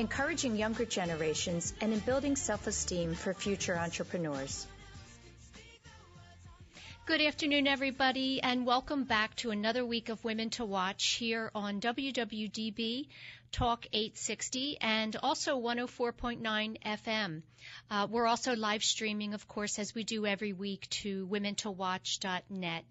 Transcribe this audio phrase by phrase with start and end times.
[0.00, 4.66] encouraging younger generations, and in building self esteem for future entrepreneurs.
[7.04, 11.82] Good afternoon, everybody, and welcome back to another week of Women to Watch here on
[11.82, 13.08] WWDB
[13.52, 17.42] Talk 860 and also 104.9 FM.
[17.90, 22.84] Uh, we're also live streaming, of course, as we do every week to womentowatch.net.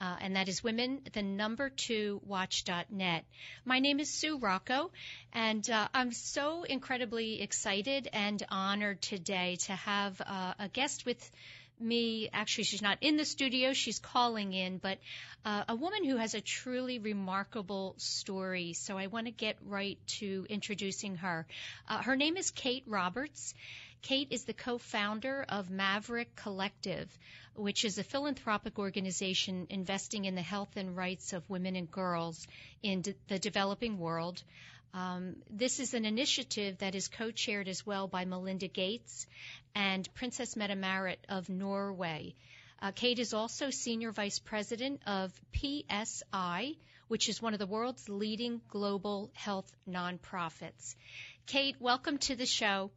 [0.00, 3.24] Uh, and that is women, the number two, watch.net.
[3.64, 4.90] My name is Sue Rocco,
[5.32, 11.30] and uh, I'm so incredibly excited and honored today to have uh, a guest with
[11.80, 12.28] me.
[12.32, 14.98] Actually, she's not in the studio, she's calling in, but
[15.44, 18.72] uh, a woman who has a truly remarkable story.
[18.72, 21.46] So I want to get right to introducing her.
[21.88, 23.54] Uh, her name is Kate Roberts.
[24.04, 27.08] Kate is the co-founder of Maverick Collective,
[27.54, 32.46] which is a philanthropic organization investing in the health and rights of women and girls
[32.82, 34.42] in de- the developing world.
[34.92, 39.26] Um, this is an initiative that is co-chaired as well by Melinda Gates
[39.74, 42.34] and Princess Mette Marit of Norway.
[42.82, 46.74] Uh, Kate is also Senior Vice President of PSI,
[47.08, 50.94] which is one of the world's leading global health nonprofits.
[51.46, 52.90] Kate, welcome to the show.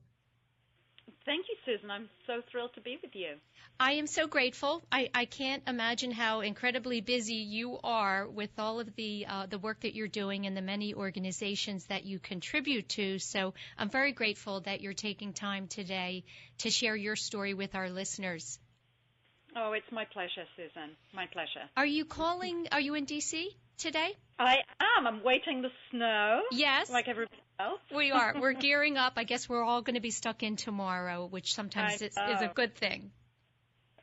[1.27, 1.91] Thank you, Susan.
[1.91, 3.35] I'm so thrilled to be with you.
[3.77, 4.81] I am so grateful.
[4.89, 9.59] I, I can't imagine how incredibly busy you are with all of the uh, the
[9.59, 13.19] work that you're doing and the many organizations that you contribute to.
[13.19, 16.23] So I'm very grateful that you're taking time today
[16.59, 18.57] to share your story with our listeners.
[19.53, 20.95] Oh, it's my pleasure, Susan.
[21.13, 21.69] My pleasure.
[21.75, 22.69] Are you calling?
[22.71, 24.15] Are you in DC today?
[24.39, 25.05] I am.
[25.05, 26.43] I'm waiting the snow.
[26.51, 26.89] Yes.
[26.89, 27.79] Like everybody else.
[27.95, 28.35] We are.
[28.39, 29.13] We're gearing up.
[29.17, 32.51] I guess we're all going to be stuck in tomorrow, which sometimes is, is a
[32.53, 33.11] good thing.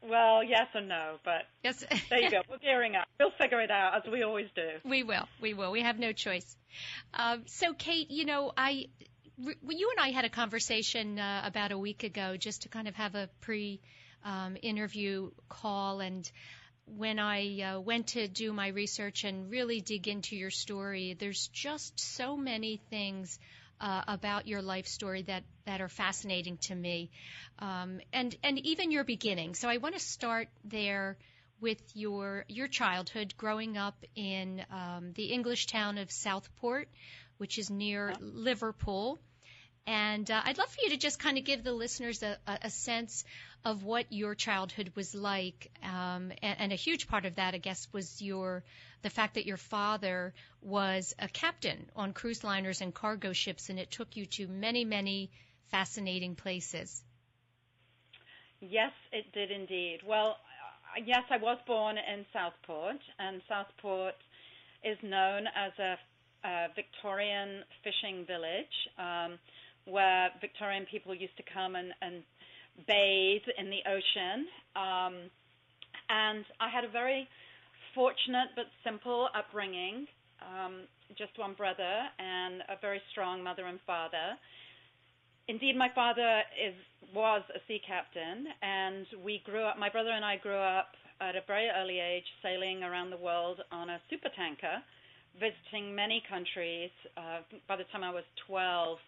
[0.03, 1.83] Well, yes and no, but yes.
[2.11, 2.43] there you go.
[2.51, 3.09] We're gearing up.
[3.19, 4.69] We'll figure it out as we always do.
[4.85, 5.27] We will.
[5.41, 5.73] We will.
[5.73, 6.57] We have no choice.
[7.15, 8.89] Um, so, Kate, you know, I,
[9.39, 12.95] you and I had a conversation uh, about a week ago, just to kind of
[12.97, 16.31] have a pre-interview um, call, and
[16.87, 21.49] when I uh, went to do my research and really dig into your story, there's
[21.49, 23.39] just so many things
[23.81, 27.11] uh, about your life story that that are fascinating to me,
[27.59, 29.55] um, and and even your beginning.
[29.55, 31.17] So I want to start there
[31.61, 36.89] with your your childhood, growing up in um, the English town of Southport,
[37.39, 39.19] which is near Liverpool.
[39.87, 42.71] And uh, I'd love for you to just kind of give the listeners a, a
[42.71, 43.25] sense
[43.65, 45.71] of what your childhood was like.
[45.83, 48.63] Um, and, and, a huge part of that, I guess, was your
[49.03, 53.79] the fact that your father was a captain on cruise liners and cargo ships, and
[53.79, 55.31] it took you to many, many
[55.71, 57.03] fascinating places.
[58.61, 59.99] Yes, it did indeed.
[60.07, 60.39] Well,
[60.97, 64.15] uh, yes, I was born in Southport, and Southport
[64.83, 65.99] is known as a,
[66.77, 68.77] Victorian fishing village.
[68.99, 69.39] Um,
[69.87, 72.23] where Victorian people used to come and, and
[72.87, 74.47] bathe in the ocean.
[74.77, 75.15] Um,
[76.09, 77.29] and I had a very
[77.95, 80.07] fortunate but simple upbringing.
[80.43, 80.85] Um,
[81.17, 84.37] just one brother and a very strong mother and father.
[85.47, 86.75] Indeed, my father is
[87.15, 89.79] was a sea captain, and we grew up.
[89.79, 90.89] My brother and I grew up
[91.21, 94.81] at a very early age, sailing around the world on a supertanker,
[95.39, 96.91] visiting many countries.
[97.17, 98.99] Uh, by the time I was 12,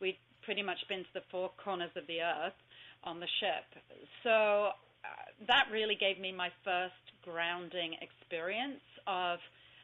[0.00, 2.56] we'd pretty much been to the four corners of the earth
[3.04, 3.82] on the ship.
[4.22, 5.08] So uh,
[5.46, 9.38] that really gave me my first grounding experience of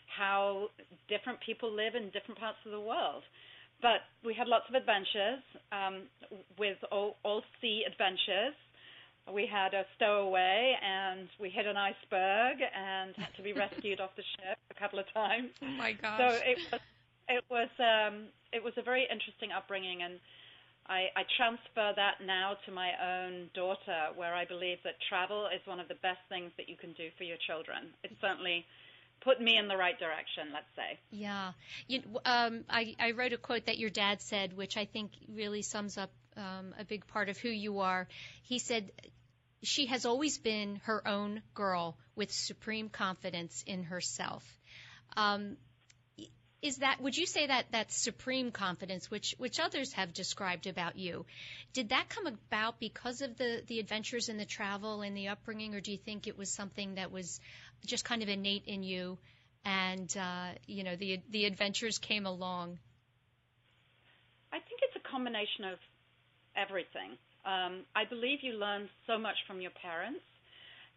[0.07, 0.69] how
[1.09, 3.23] different people live in different parts of the world.
[3.81, 5.43] But we had lots of adventures
[5.73, 6.03] um,
[6.59, 8.55] with all, all sea adventures.
[9.33, 14.11] We had a stowaway and we hit an iceberg and had to be rescued off
[14.17, 15.51] the ship a couple of times.
[15.63, 16.19] Oh my gosh!
[16.19, 16.81] So it was
[17.33, 20.21] it was um, it was a very interesting upbringing and
[20.87, 25.61] I, I transfer that now to my own daughter, where I believe that travel is
[25.65, 27.95] one of the best things that you can do for your children.
[28.03, 28.67] It certainly
[29.23, 30.99] put me in the right direction, let's say.
[31.11, 31.53] Yeah.
[31.87, 35.63] You, um, I, I wrote a quote that your dad said, which I think really
[35.63, 38.09] sums up um, a big part of who you are.
[38.43, 38.91] He said,
[39.63, 44.45] she has always been her own girl with supreme confidence in herself.
[45.17, 45.57] Um,
[46.63, 50.97] is that would you say that that supreme confidence which which others have described about
[50.97, 51.27] you
[51.73, 55.75] did that come about because of the the adventures and the travel and the upbringing
[55.75, 57.41] or do you think it was something that was
[57.85, 59.19] just kind of innate in you
[59.65, 62.79] and uh, you know the the adventures came along?
[64.53, 65.79] I think it's a combination of
[66.57, 67.17] everything.
[67.45, 70.23] Um, I believe you learn so much from your parents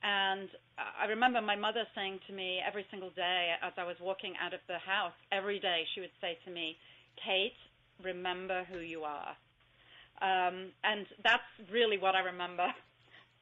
[0.05, 4.33] and I remember my mother saying to me every single day as I was walking
[4.39, 6.77] out of the house, every day she would say to me,
[7.17, 7.57] Kate,
[8.03, 9.33] remember who you are.
[10.21, 12.67] Um, and that's really what I remember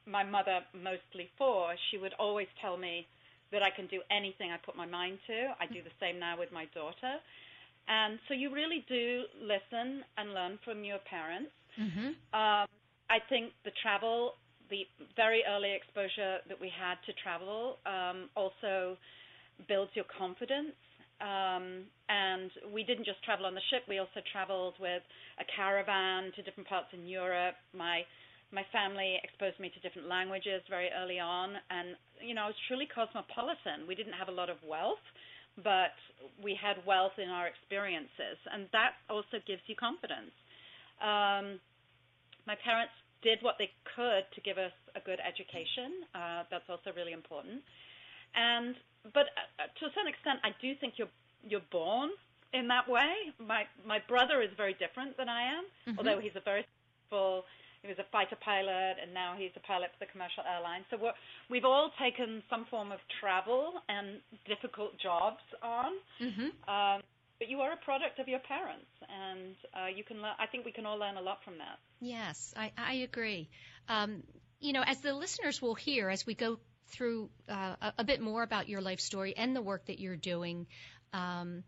[0.06, 1.74] my mother mostly for.
[1.90, 3.06] She would always tell me
[3.52, 5.52] that I can do anything I put my mind to.
[5.60, 7.20] I do the same now with my daughter.
[7.88, 11.52] And so you really do listen and learn from your parents.
[11.78, 12.08] Mm-hmm.
[12.32, 12.66] Um,
[13.12, 14.40] I think the travel
[14.74, 14.82] the
[15.14, 18.98] very early exposure that we had to travel um, also
[19.70, 20.74] builds your confidence.
[21.22, 25.02] Um, and we didn't just travel on the ship; we also traveled with
[25.38, 27.54] a caravan to different parts in Europe.
[27.70, 28.02] My
[28.50, 32.58] my family exposed me to different languages very early on, and you know I was
[32.66, 33.86] truly cosmopolitan.
[33.86, 35.02] We didn't have a lot of wealth,
[35.62, 35.94] but
[36.42, 40.34] we had wealth in our experiences, and that also gives you confidence.
[40.98, 41.62] Um,
[42.50, 42.92] my parents
[43.24, 46.04] did what they could to give us a good education.
[46.14, 47.64] Uh, that's also really important.
[48.36, 48.76] And
[49.16, 51.12] but uh, to a certain extent, I do think you're
[51.42, 52.10] you're born
[52.52, 53.32] in that way.
[53.40, 55.98] My my brother is very different than I am, mm-hmm.
[55.98, 56.64] although he's a very
[57.10, 57.44] full.
[57.82, 60.88] He was a fighter pilot, and now he's a pilot for the commercial airline.
[60.88, 61.12] So we're,
[61.50, 65.92] we've all taken some form of travel and difficult jobs on.
[66.16, 66.48] Mm-hmm.
[66.64, 67.02] Um,
[67.44, 70.22] but you are a product of your parents, and uh, you can.
[70.22, 71.78] Le- I think we can all learn a lot from that.
[72.00, 73.50] Yes, I, I agree.
[73.86, 74.22] Um,
[74.60, 78.22] you know, as the listeners will hear as we go through uh, a, a, bit
[78.22, 80.66] more about your life story and the work that you're doing.
[81.12, 81.64] Um,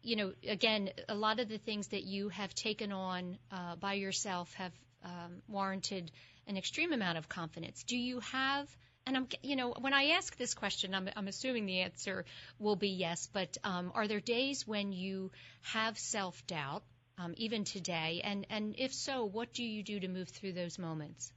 [0.00, 3.94] you know, again, a lot of the things that you have taken on uh, by
[3.94, 4.72] yourself have
[5.04, 6.12] um, warranted
[6.46, 7.82] an extreme amount of confidence.
[7.82, 8.68] Do you have
[9.06, 12.24] and I'm, you know, when I ask this question, I'm, I'm assuming the answer
[12.58, 13.28] will be yes.
[13.32, 15.30] But um, are there days when you
[15.62, 16.82] have self doubt,
[17.18, 18.22] um, even today?
[18.24, 21.32] And and if so, what do you do to move through those moments?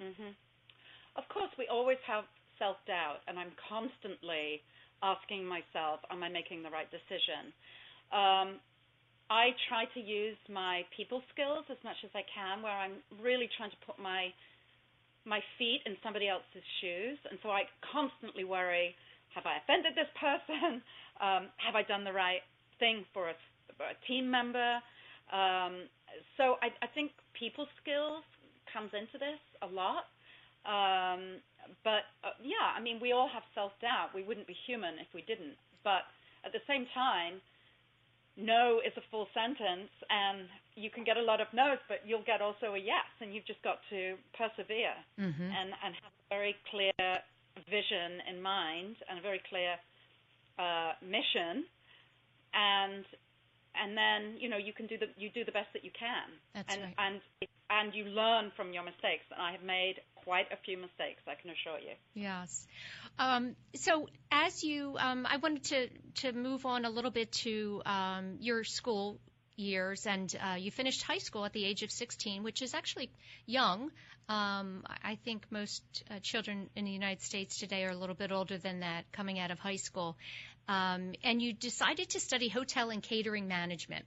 [0.00, 0.30] Mm-hmm.
[1.16, 2.24] Of course, we always have
[2.58, 4.62] self doubt, and I'm constantly
[5.02, 7.50] asking myself, am I making the right decision?
[8.12, 8.62] Um,
[9.28, 13.48] I try to use my people skills as much as I can, where I'm really
[13.56, 14.30] trying to put my
[15.24, 18.94] my feet in somebody else's shoes, and so I constantly worry:
[19.34, 20.82] Have I offended this person?
[21.20, 22.42] Um, have I done the right
[22.80, 23.36] thing for a,
[23.76, 24.82] for a team member?
[25.30, 25.86] Um,
[26.34, 28.24] so I, I think people skills
[28.72, 30.10] comes into this a lot.
[30.66, 31.38] Um,
[31.84, 34.10] but uh, yeah, I mean, we all have self doubt.
[34.14, 35.54] We wouldn't be human if we didn't.
[35.84, 36.06] But
[36.42, 37.38] at the same time,
[38.36, 42.24] no is a full sentence, and you can get a lot of no's, but you'll
[42.24, 45.42] get also a yes, and you've just got to persevere mm-hmm.
[45.42, 46.92] and, and have a very clear
[47.68, 49.76] vision in mind and a very clear
[50.58, 51.64] uh, mission,
[52.54, 53.04] and
[53.74, 56.28] and then you know you can do the you do the best that you can,
[56.54, 56.94] That's and right.
[56.98, 57.20] and
[57.70, 59.24] and you learn from your mistakes.
[59.30, 61.94] And I have made quite a few mistakes, I can assure you.
[62.14, 62.66] Yes.
[63.18, 65.88] Um, so as you, um, I wanted to
[66.22, 69.18] to move on a little bit to um, your school
[69.56, 73.10] years, and uh, you finished high school at the age of 16, which is actually
[73.46, 73.90] young.
[74.28, 78.32] Um, I think most uh, children in the United States today are a little bit
[78.32, 80.16] older than that, coming out of high school.
[80.68, 84.04] Um, and you decided to study hotel and catering management.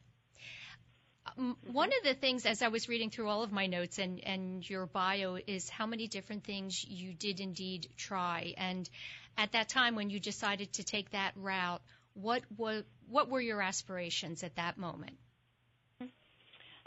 [1.37, 1.73] Mm-hmm.
[1.73, 4.67] One of the things, as I was reading through all of my notes and, and
[4.69, 8.53] your bio, is how many different things you did indeed try.
[8.57, 8.89] And
[9.37, 11.81] at that time, when you decided to take that route,
[12.13, 12.43] what
[13.09, 15.17] what were your aspirations at that moment?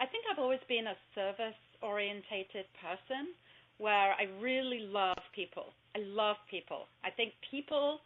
[0.01, 3.35] I think I've always been a service orientated person
[3.79, 5.75] where I really love people.
[5.95, 6.87] I love people.
[7.05, 8.01] I think people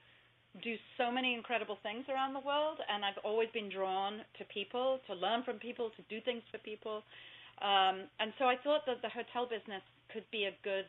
[0.61, 5.00] do so many incredible things around the world, and I've always been drawn to people,
[5.09, 7.02] to learn from people, to do things for people.
[7.64, 9.82] Um, and so I thought that the hotel business
[10.12, 10.85] could be a good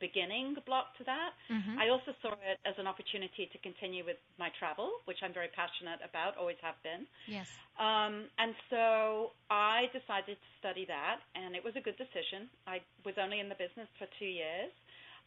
[0.00, 1.36] beginning block to that.
[1.52, 1.78] Mm-hmm.
[1.78, 5.52] I also saw it as an opportunity to continue with my travel, which I'm very
[5.52, 7.04] passionate about, always have been.
[7.28, 7.46] Yes.
[7.76, 12.48] Um, and so I decided to study that, and it was a good decision.
[12.66, 14.72] I was only in the business for two years.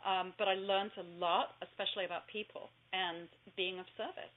[0.05, 4.35] Um, but I learned a lot, especially about people and being of service.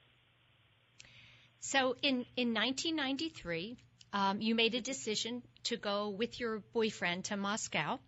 [1.59, 3.77] So in, in 1993,
[4.13, 7.99] um, you made a decision to go with your boyfriend to Moscow.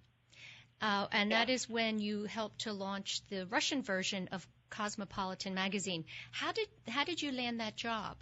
[0.81, 1.39] Uh, and yeah.
[1.39, 6.05] that is when you helped to launch the Russian version of Cosmopolitan magazine.
[6.31, 8.17] How did how did you land that job?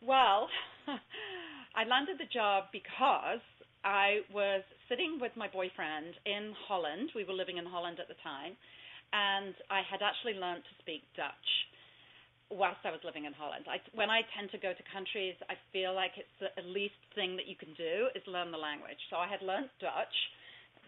[0.00, 0.48] Well,
[1.74, 3.40] I landed the job because
[3.82, 7.10] I was sitting with my boyfriend in Holland.
[7.14, 8.56] We were living in Holland at the time,
[9.12, 11.50] and I had actually learned to speak Dutch
[12.50, 13.66] whilst I was living in Holland.
[13.66, 17.34] I, when I tend to go to countries, I feel like it's the least thing
[17.36, 18.98] that you can do is learn the language.
[19.10, 20.14] So I had learned Dutch,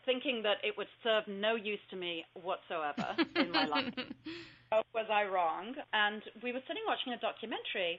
[0.07, 3.91] thinking that it would serve no use to me whatsoever in my life.
[4.95, 5.75] Was I wrong?
[5.93, 7.99] And we were sitting watching a documentary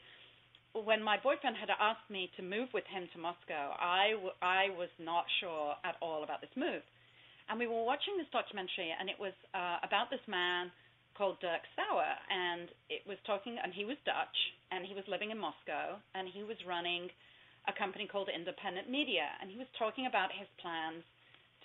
[0.74, 3.74] when my boyfriend had asked me to move with him to Moscow.
[3.78, 6.86] I, w- I was not sure at all about this move.
[7.50, 10.70] And we were watching this documentary, and it was uh, about this man
[11.18, 14.38] called Derk Sauer, and it was talking, and he was Dutch,
[14.70, 17.10] and he was living in Moscow, and he was running
[17.68, 21.02] a company called Independent Media, and he was talking about his plans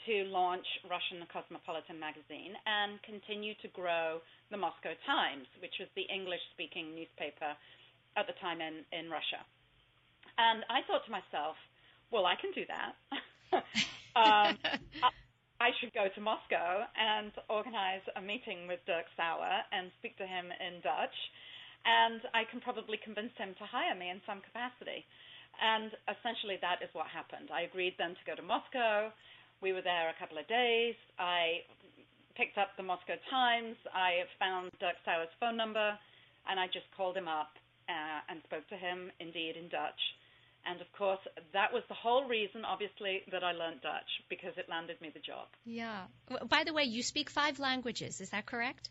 [0.09, 4.21] to launch Russian Cosmopolitan magazine and continue to grow
[4.51, 7.57] the Moscow Times, which was the English-speaking newspaper
[8.17, 9.43] at the time in, in Russia.
[10.39, 11.55] And I thought to myself,
[12.11, 12.93] well, I can do that.
[14.19, 14.59] um,
[15.03, 15.11] I,
[15.61, 20.27] I should go to Moscow and organize a meeting with Derk Sauer and speak to
[20.27, 21.15] him in Dutch,
[21.87, 25.07] and I can probably convince him to hire me in some capacity.
[25.63, 27.55] And essentially, that is what happened.
[27.55, 29.15] I agreed then to go to Moscow.
[29.63, 30.99] We were there a couple of days.
[31.19, 31.63] I
[32.35, 33.79] picked up the Moscow Times.
[33.95, 35.95] I found Derk Sauer's phone number,
[36.51, 37.55] and I just called him up
[37.89, 40.01] uh, and spoke to him, indeed, in Dutch.
[40.67, 41.21] And of course,
[41.53, 45.21] that was the whole reason, obviously, that I learned Dutch because it landed me the
[45.21, 45.49] job.
[45.65, 46.05] Yeah.
[46.49, 48.89] By the way, you speak five languages, is that correct?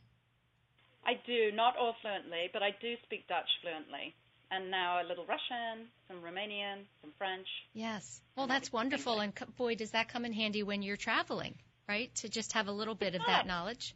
[1.05, 4.13] I do, not all fluently, but I do speak Dutch fluently.
[4.51, 7.47] And now a little Russian, some Romanian, some French.
[7.73, 8.21] Yes.
[8.37, 9.19] Well, that's wonderful.
[9.19, 11.55] And boy, does that come in handy when you're traveling,
[11.89, 12.13] right?
[12.15, 13.95] To just have a little bit of that knowledge.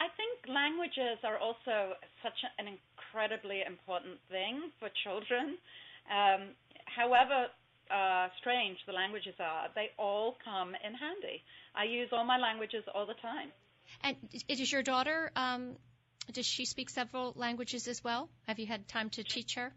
[0.00, 2.68] I think languages are also such an
[3.08, 5.56] incredibly important thing for children.
[6.10, 6.50] Um,
[6.84, 7.46] however
[7.90, 11.42] uh, strange the languages are, they all come in handy.
[11.74, 13.50] I use all my languages all the time.
[14.02, 14.16] And
[14.48, 15.30] is your daughter?
[15.36, 15.76] Um,
[16.32, 18.28] does she speak several languages as well?
[18.46, 19.72] Have you had time to teach her?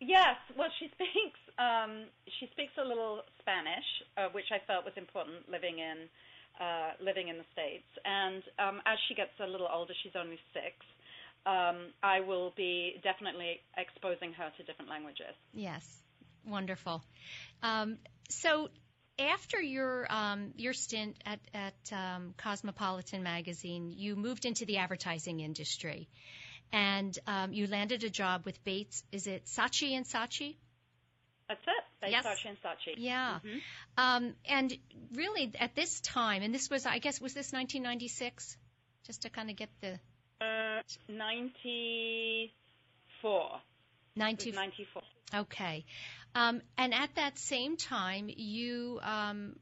[0.00, 0.36] Yes.
[0.56, 1.40] Well, she speaks.
[1.56, 2.04] Um,
[2.38, 3.86] she speaks a little Spanish,
[4.18, 6.10] uh, which I felt was important living in
[6.60, 7.88] uh, living in the states.
[8.04, 10.76] And um, as she gets a little older, she's only six.
[11.46, 15.34] Um, I will be definitely exposing her to different languages.
[15.52, 15.84] Yes,
[16.46, 17.02] wonderful.
[17.62, 17.98] Um,
[18.30, 18.68] so
[19.18, 25.40] after your um, your stint at, at um, Cosmopolitan magazine, you moved into the advertising
[25.40, 26.08] industry,
[26.72, 29.04] and um, you landed a job with Bates.
[29.12, 30.56] Is it Saatchi and Saatchi?
[31.48, 31.84] That's it.
[32.00, 32.26] Bates, yes.
[32.26, 32.94] Saatchi and Saatchi.
[32.96, 33.38] Yeah.
[33.44, 33.58] Mm-hmm.
[33.98, 34.76] Um, and
[35.12, 38.56] really, at this time, and this was, I guess, was this 1996?
[39.06, 40.00] Just to kind of get the
[40.40, 43.60] uh, 94.
[44.16, 45.02] 90, 94.
[45.34, 45.84] Okay.
[46.34, 49.56] Um, and at that same time, you um,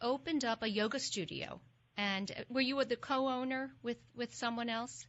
[0.00, 1.60] opened up a yoga studio.
[1.96, 5.06] And were you the co-owner with, with someone else?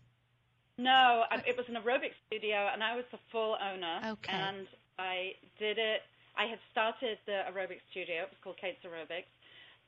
[0.78, 4.14] No, it was an aerobic studio, and I was the full owner.
[4.14, 4.34] Okay.
[4.34, 6.02] And I did it.
[6.36, 8.24] I had started the aerobic studio.
[8.24, 9.30] It was called Kate's Aerobics.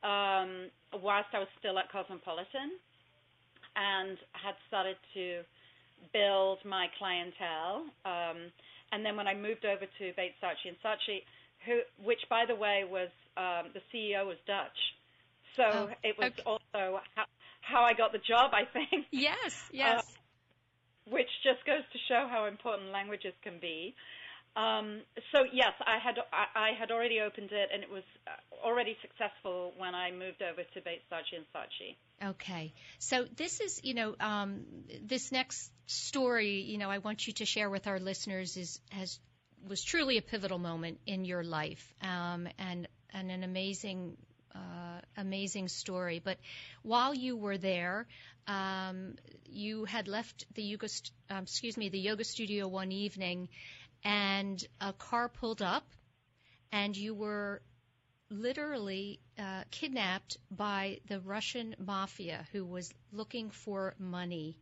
[0.06, 0.70] Um,
[1.02, 2.78] whilst I was still at Cosmopolitan,
[3.76, 5.42] and had started to
[6.12, 7.84] build my clientele.
[8.04, 8.50] Um,
[8.92, 11.22] and then when I moved over to Bates Saatchi and Saatchi,
[11.64, 14.78] who, which by the way was um, the CEO was Dutch,
[15.56, 16.42] so oh, it was okay.
[16.44, 17.24] also how,
[17.60, 18.52] how, I got the job.
[18.52, 19.06] I think.
[19.10, 19.64] Yes.
[19.72, 20.00] Yes.
[20.00, 20.02] Uh,
[21.08, 23.94] which just goes to show how important languages can be.
[24.56, 28.66] Um, so yes, I had I, I, had already opened it, and it was uh,
[28.66, 32.30] already successful when I moved over to Bates Saatchi and Saatchi.
[32.30, 34.64] Okay, so this is you know um,
[35.02, 39.20] this next story you know I want you to share with our listeners is has
[39.68, 44.16] was truly a pivotal moment in your life um, and and an amazing
[44.54, 46.18] uh, amazing story.
[46.24, 46.38] But
[46.82, 48.06] while you were there,
[48.46, 50.88] um, you had left the yoga
[51.28, 53.48] um, excuse me the yoga studio one evening
[54.04, 55.84] and a car pulled up,
[56.72, 57.62] and you were
[58.30, 64.58] literally uh, kidnapped by the Russian mafia who was looking for money.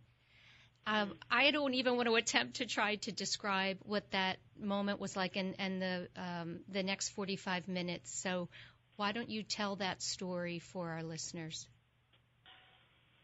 [0.86, 5.16] Um, I don't even want to attempt to try to describe what that moment was
[5.16, 8.12] like and, and the um, the next 45 minutes.
[8.12, 8.48] So
[8.96, 11.66] why don't you tell that story for our listeners?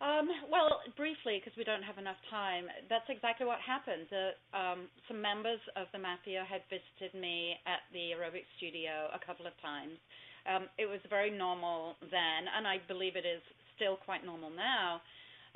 [0.00, 4.08] Um, well, briefly, because we don't have enough time, that's exactly what happened.
[4.08, 9.20] Uh, um, some members of the mafia had visited me at the aerobic studio a
[9.20, 10.00] couple of times.
[10.48, 13.44] Um, it was very normal then, and I believe it is
[13.76, 15.04] still quite normal now,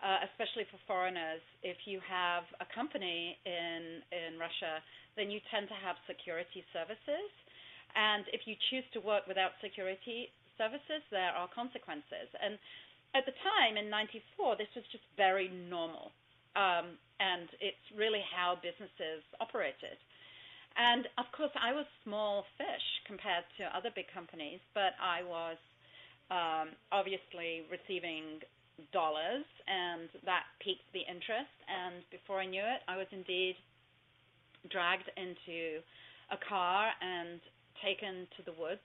[0.05, 4.85] uh, especially for foreigners, if you have a company in in Russia,
[5.17, 7.33] then you tend to have security services,
[7.97, 10.29] and if you choose to work without security
[10.61, 12.29] services, there are consequences.
[12.39, 12.59] And
[13.15, 16.11] at the time in '94, this was just very normal,
[16.59, 19.97] um, and it's really how businesses operated.
[20.77, 25.59] And of course, I was small fish compared to other big companies, but I was
[26.35, 28.43] um, obviously receiving
[28.91, 31.55] dollars, and that piqued the interest.
[31.71, 33.55] And before I knew it, I was indeed
[34.71, 35.79] dragged into
[36.33, 37.39] a car and
[37.79, 38.83] taken to the woods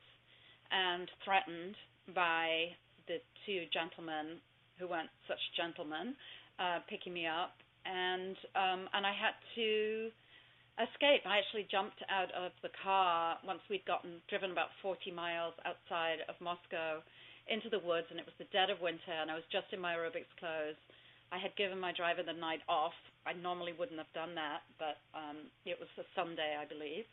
[0.69, 1.73] and threatened
[2.13, 2.75] by
[3.09, 4.37] the two gentlemen
[4.77, 6.13] who weren't such gentlemen
[6.61, 10.13] uh, picking me up, and um, and I had to
[10.79, 11.25] escape.
[11.25, 16.23] I actually jumped out of the car once we'd gotten driven about 40 miles outside
[16.29, 17.03] of Moscow
[17.49, 19.81] into the woods, and it was the dead of winter, and I was just in
[19.81, 20.79] my aerobics clothes.
[21.33, 22.95] I had given my driver the night off.
[23.25, 27.05] I normally wouldn't have done that, but um, it was a Sunday, I believe.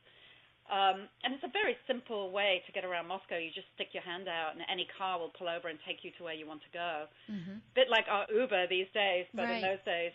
[0.66, 3.38] Um, and it's a very simple way to get around Moscow.
[3.38, 6.10] You just stick your hand out, and any car will pull over and take you
[6.18, 7.06] to where you want to go.
[7.30, 7.62] Mm-hmm.
[7.78, 9.62] Bit like our Uber these days, but right.
[9.62, 10.10] in those days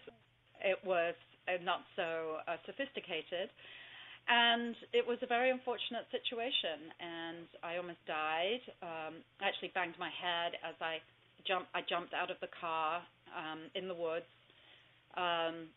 [0.60, 1.15] it was
[1.48, 3.48] uh, not so uh, sophisticated.
[4.27, 8.62] And it was a very unfortunate situation, and I almost died.
[8.84, 11.00] Um, I actually banged my head as I
[11.48, 11.72] jumped.
[11.74, 14.29] I jumped out of the car um, in the woods.
[15.17, 15.72] Um,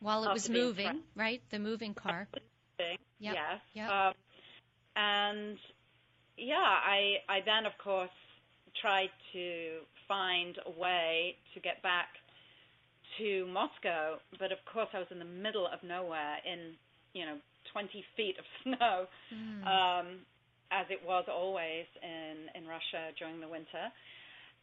[0.00, 1.40] While it was moving, right?
[1.50, 2.28] The moving car.
[2.78, 3.34] Yep.
[3.34, 3.60] Yes.
[3.74, 3.90] Yep.
[3.90, 4.12] Um,
[4.96, 5.58] and
[6.36, 8.10] yeah, I I then of course
[8.80, 12.08] tried to find a way to get back
[13.18, 16.76] to Moscow, but of course I was in the middle of nowhere in
[17.12, 17.36] you know
[17.72, 19.60] 20 feet of snow, mm.
[19.66, 20.06] um,
[20.72, 23.92] as it was always in, in Russia during the winter.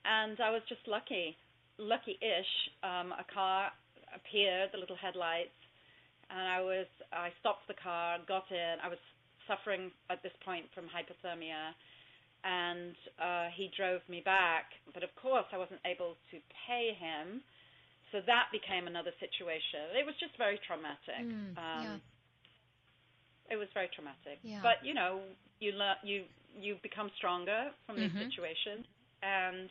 [0.06, 1.38] And I was just lucky,
[1.78, 2.54] lucky-ish.
[2.84, 3.72] Um, a car
[4.14, 5.56] appeared, the little headlights,
[6.34, 8.82] and I was I stopped the car, got in.
[8.82, 9.00] I was
[9.46, 11.78] suffering at this point from hypothermia,
[12.44, 14.74] and uh, he drove me back.
[14.94, 17.46] But of course, I wasn't able to pay him,
[18.12, 19.94] so that became another situation.
[19.94, 21.22] It was just very traumatic.
[21.22, 21.98] Mm, um, yeah
[23.50, 24.40] it was very traumatic.
[24.44, 24.60] Yeah.
[24.64, 25.22] But you know,
[25.60, 26.24] you learn, you
[26.56, 28.30] you become stronger from these mm-hmm.
[28.30, 28.86] situations,
[29.22, 29.70] and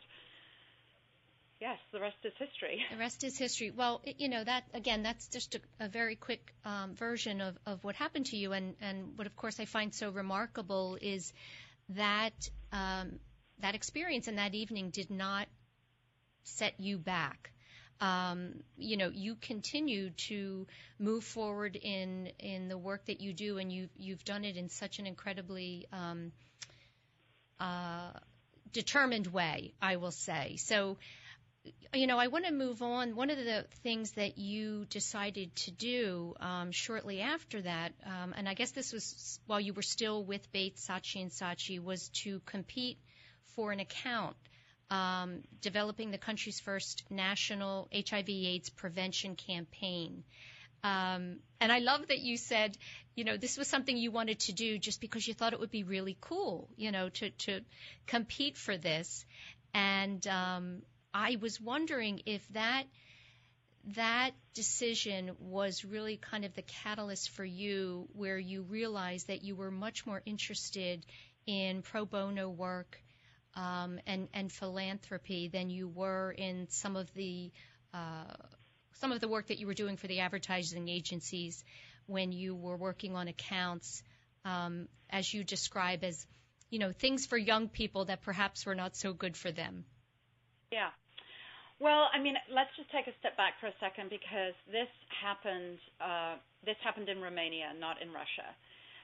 [1.63, 2.81] yes, the rest is history.
[2.91, 3.71] The rest is history.
[3.71, 7.83] Well, you know that again, that's just a, a very quick um, version of of
[7.83, 11.33] what happened to you, and and what of course I find so remarkable is
[11.89, 13.19] that um,
[13.59, 15.47] that experience and that evening did not
[16.43, 17.53] set you back
[18.01, 20.67] um, you know, you continue to
[20.99, 24.67] move forward in in the work that you do, and you've you've done it in
[24.67, 26.33] such an incredibly um,
[27.61, 28.11] uh,
[28.73, 30.57] determined way, I will say.
[30.57, 30.97] So,
[31.93, 33.15] you know, I want to move on.
[33.15, 38.49] One of the things that you decided to do um, shortly after that, um, and
[38.49, 42.41] I guess this was while you were still with Bates, Saatchi and Saatchi, was to
[42.45, 42.97] compete
[43.55, 44.35] for an account
[44.89, 50.23] um, developing the country's first national HIV/AIDS prevention campaign.
[50.83, 52.77] Um, and I love that you said,
[53.15, 55.71] you know, this was something you wanted to do just because you thought it would
[55.71, 57.61] be really cool, you know, to to
[58.07, 59.25] compete for this.
[59.73, 60.81] And um,
[61.13, 62.85] I was wondering if that
[63.95, 69.55] that decision was really kind of the catalyst for you, where you realized that you
[69.55, 71.05] were much more interested
[71.45, 72.97] in pro bono work
[73.55, 77.51] um, and, and philanthropy than you were in some of the
[77.93, 78.33] uh,
[78.93, 81.63] some of the work that you were doing for the advertising agencies
[82.07, 84.01] when you were working on accounts,
[84.45, 86.25] um, as you describe as
[86.69, 89.85] you know things for young people that perhaps were not so good for them.
[90.71, 90.89] Yeah.
[91.83, 94.87] Well, I mean, let's just take a step back for a second because this
[95.19, 95.75] happened.
[95.99, 98.47] Uh, this happened in Romania, not in Russia,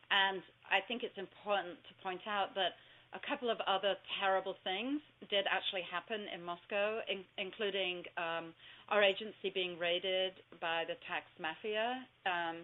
[0.08, 0.40] and
[0.72, 2.80] I think it's important to point out that
[3.12, 8.56] a couple of other terrible things did actually happen in Moscow, in, including um,
[8.88, 12.00] our agency being raided by the tax mafia.
[12.24, 12.64] Um,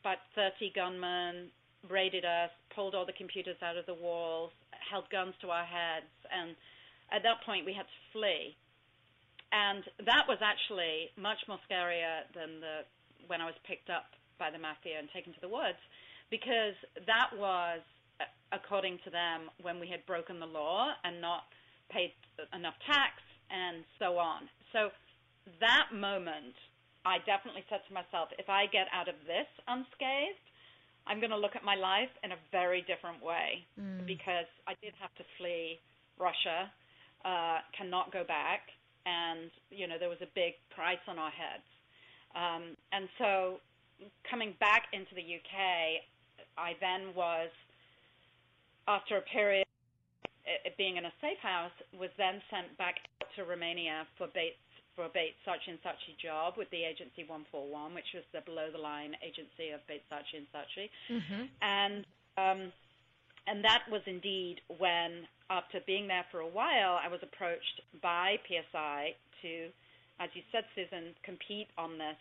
[0.00, 1.52] about 30 gunmen
[1.92, 4.48] raided us, pulled all the computers out of the walls,
[4.80, 6.56] held guns to our heads, and
[7.12, 8.56] at that point we had to flee.
[9.52, 12.84] And that was actually much more scarier than the
[13.26, 15.80] when I was picked up by the mafia and taken to the woods,
[16.30, 17.80] because that was
[18.52, 21.44] according to them, when we had broken the law and not
[21.90, 22.12] paid
[22.54, 24.48] enough tax and so on.
[24.72, 24.88] So
[25.60, 26.56] that moment,
[27.04, 30.44] I definitely said to myself, if I get out of this unscathed,
[31.06, 34.04] I'm going to look at my life in a very different way mm.
[34.04, 35.80] because I did have to flee
[36.20, 36.68] Russia,
[37.24, 38.68] uh, cannot go back,
[39.08, 41.64] and you know there was a big price on our heads.
[42.36, 43.64] Um, and so,
[44.28, 46.04] coming back into the UK,
[46.60, 47.48] I then was,
[48.86, 49.64] after a period
[50.64, 52.96] it being in a safe house, was then sent back
[53.36, 54.60] to Romania for Bates
[54.96, 58.66] for a Bates Saatchi and Saatchi job with the agency 141, which was the below
[58.72, 61.42] the line agency of Bates Saatchi and Saatchi, mm-hmm.
[61.62, 62.02] and
[62.34, 62.72] um,
[63.48, 68.36] and that was indeed when, after being there for a while, I was approached by
[68.46, 69.68] PSI to,
[70.20, 72.18] as you said, Susan, compete on this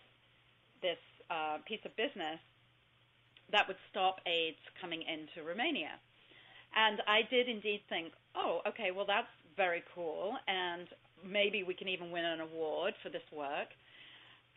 [0.82, 2.38] this uh, piece of business
[3.52, 5.98] that would stop AIDS coming into Romania.
[6.76, 10.88] And I did indeed think, oh, okay, well, that's very cool, and
[11.26, 13.74] maybe we can even win an award for this work.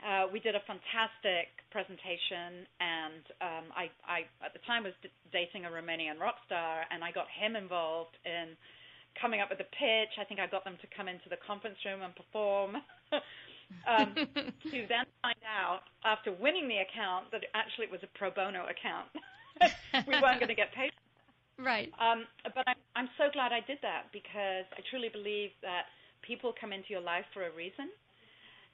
[0.00, 5.12] Uh, we did a fantastic presentation, and um, I, I, at the time, was d-
[5.32, 8.56] dating a Romanian rock star, and I got him involved in
[9.20, 10.16] coming up with a pitch.
[10.16, 12.80] I think I got them to come into the conference room and perform.
[13.86, 18.30] um, to then find out after winning the account that actually it was a pro
[18.30, 19.12] bono account.
[20.08, 20.90] we weren't going to get paid.
[21.60, 21.92] Right.
[22.00, 25.92] Um, but I'm, I'm so glad I did that because I truly believe that
[26.24, 27.92] people come into your life for a reason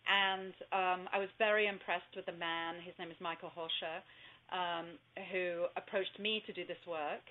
[0.07, 2.79] and um, I was very impressed with the man.
[2.83, 3.99] His name is Michael Holscher,
[4.55, 4.99] um,
[5.35, 7.23] who approached me to do this work.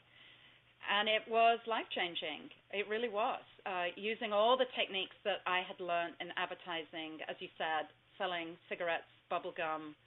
[0.85, 2.45] And it was life changing.
[2.69, 3.41] It really was.
[3.65, 7.89] Uh, using all the techniques that I had learned in advertising, as you said,
[8.21, 9.97] selling cigarettes, bubble gum,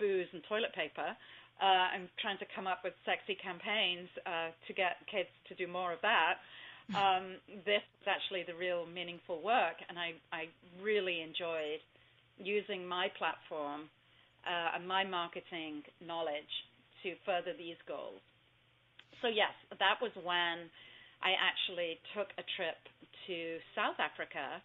[0.00, 1.12] booze, and toilet paper,
[1.60, 5.68] uh, and trying to come up with sexy campaigns uh, to get kids to do
[5.70, 6.40] more of that.
[6.92, 10.52] Um, this was actually the real meaningful work, and I, I
[10.84, 11.80] really enjoyed
[12.38, 13.88] using my platform
[14.44, 16.52] uh, and my marketing knowledge
[17.02, 18.20] to further these goals.
[19.22, 20.68] So, yes, that was when
[21.24, 22.76] I actually took a trip
[23.26, 24.60] to South Africa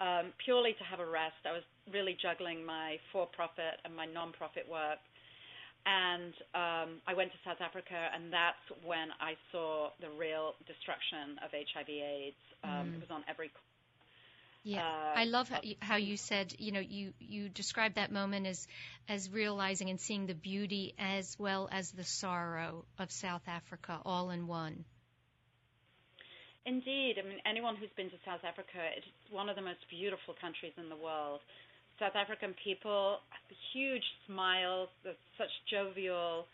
[0.00, 1.38] um, purely to have a rest.
[1.46, 4.98] I was really juggling my for profit and my non profit work.
[5.84, 11.36] And um, I went to South Africa, and that's when I saw the real destruction
[11.44, 12.40] of HIV/AIDS.
[12.64, 12.94] Um, mm.
[12.96, 13.52] It was on every
[14.64, 18.10] yeah, uh, I love how you, how you said, you know, you you described that
[18.10, 18.66] moment as
[19.08, 24.30] as realizing and seeing the beauty as well as the sorrow of South Africa all
[24.30, 24.84] in one.
[26.64, 30.34] Indeed, I mean, anyone who's been to South Africa, it's one of the most beautiful
[30.40, 31.40] countries in the world.
[32.00, 33.18] South African people,
[33.74, 34.88] huge smiles,
[35.36, 36.46] such jovial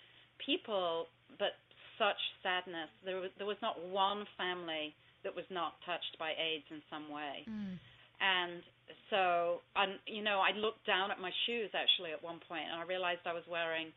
[0.44, 1.06] people,
[1.38, 1.54] but
[1.96, 2.90] such sadness.
[3.04, 7.08] There was, there was not one family that was not touched by AIDS in some
[7.12, 7.46] way.
[7.48, 7.78] Mm.
[8.20, 8.62] And
[9.08, 12.78] so, and, you know, I looked down at my shoes actually at one point, and
[12.80, 13.92] I realized I was wearing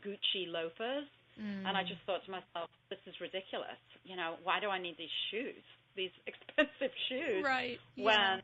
[0.00, 1.06] Gucci loafers,
[1.38, 1.62] mm.
[1.64, 3.80] and I just thought to myself, this is ridiculous.
[4.04, 5.62] You know, why do I need these shoes,
[5.94, 7.78] these expensive shoes, right?
[7.96, 8.42] When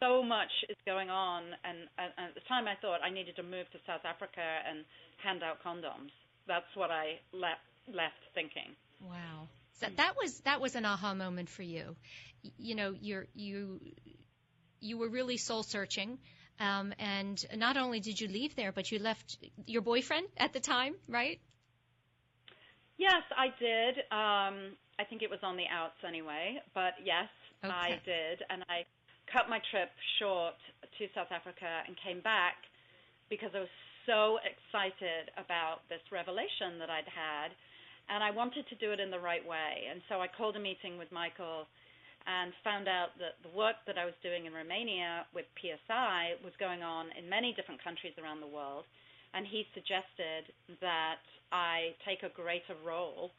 [0.00, 3.36] so much is going on, and, and, and at the time I thought I needed
[3.36, 4.84] to move to South Africa and
[5.22, 6.10] hand out condoms.
[6.46, 8.74] That's what I left left thinking.
[9.00, 9.48] Wow.
[9.80, 11.96] So that was that was an aha moment for you.
[12.58, 13.80] You know, you're you
[14.82, 16.18] you were really soul searching.
[16.60, 20.60] Um, and not only did you leave there, but you left your boyfriend at the
[20.60, 21.40] time, right?
[22.98, 23.98] Yes, I did.
[24.12, 27.28] Um, I think it was on the outs anyway, but yes,
[27.64, 27.72] okay.
[27.72, 28.44] I did.
[28.50, 28.84] And I
[29.32, 30.54] cut my trip short
[30.98, 32.62] to South Africa and came back
[33.30, 33.74] because I was
[34.06, 37.50] so excited about this revelation that I'd had.
[38.10, 39.88] And I wanted to do it in the right way.
[39.90, 41.66] And so I called a meeting with Michael
[42.26, 46.52] and found out that the work that I was doing in Romania with PSI was
[46.58, 48.84] going on in many different countries around the world.
[49.34, 53.30] And he suggested that I take a greater role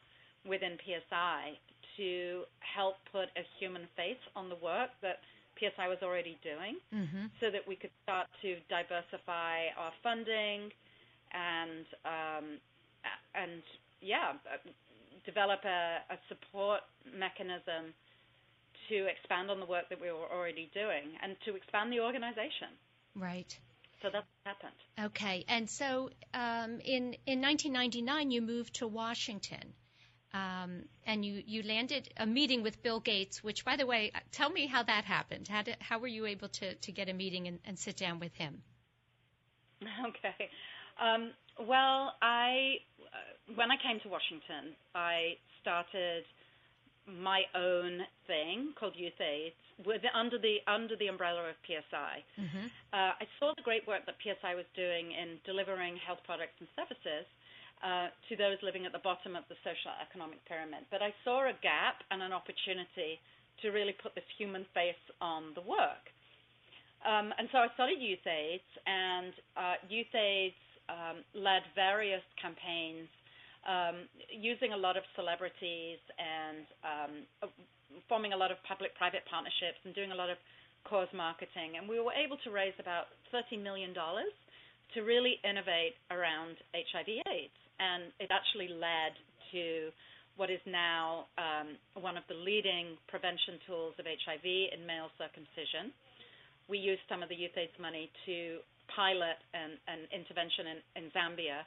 [0.44, 1.56] within PSI
[1.96, 5.22] to help put a human face on the work that
[5.58, 7.26] PSI was already doing mm-hmm.
[7.40, 10.70] so that we could start to diversify our funding
[11.30, 12.46] and, um,
[13.34, 13.62] and
[14.02, 14.34] yeah,
[15.24, 17.94] develop a, a support mechanism
[18.88, 22.68] to expand on the work that we were already doing and to expand the organization.
[23.14, 23.58] Right.
[24.02, 25.06] So that's what happened.
[25.12, 25.44] Okay.
[25.48, 29.72] And so um, in, in 1999, you moved to Washington.
[30.34, 34.50] Um, and you, you landed a meeting with Bill Gates, which, by the way, tell
[34.50, 35.46] me how that happened.
[35.46, 38.18] How, did, how were you able to, to get a meeting and, and sit down
[38.18, 38.62] with him?
[40.08, 40.48] Okay.
[41.00, 46.24] Um, well, I uh, when I came to Washington, I started
[47.06, 52.24] my own thing called Youth AIDS with under the under the umbrella of PSI.
[52.40, 52.66] Mm-hmm.
[52.92, 56.68] Uh, I saw the great work that PSI was doing in delivering health products and
[56.78, 57.26] services
[57.84, 60.88] uh, to those living at the bottom of the social economic pyramid.
[60.88, 63.20] But I saw a gap and an opportunity
[63.62, 66.08] to really put this human face on the work.
[67.04, 70.56] Um, and so I started YouthAIDS, and uh, YouthAIDS
[70.88, 73.12] um, led various campaigns
[73.68, 77.12] um, using a lot of celebrities and um,
[78.08, 80.36] forming a lot of public-private partnerships and doing a lot of
[80.84, 81.80] cause marketing.
[81.80, 88.12] And we were able to raise about $30 million to really innovate around HIV/AIDS, and
[88.20, 89.16] it actually led
[89.52, 89.90] to
[90.36, 95.94] what is now um, one of the leading prevention tools of HIV in male circumcision
[96.68, 98.60] we used some of the YouthAIDS money to
[98.96, 101.64] pilot an, an intervention in, in Zambia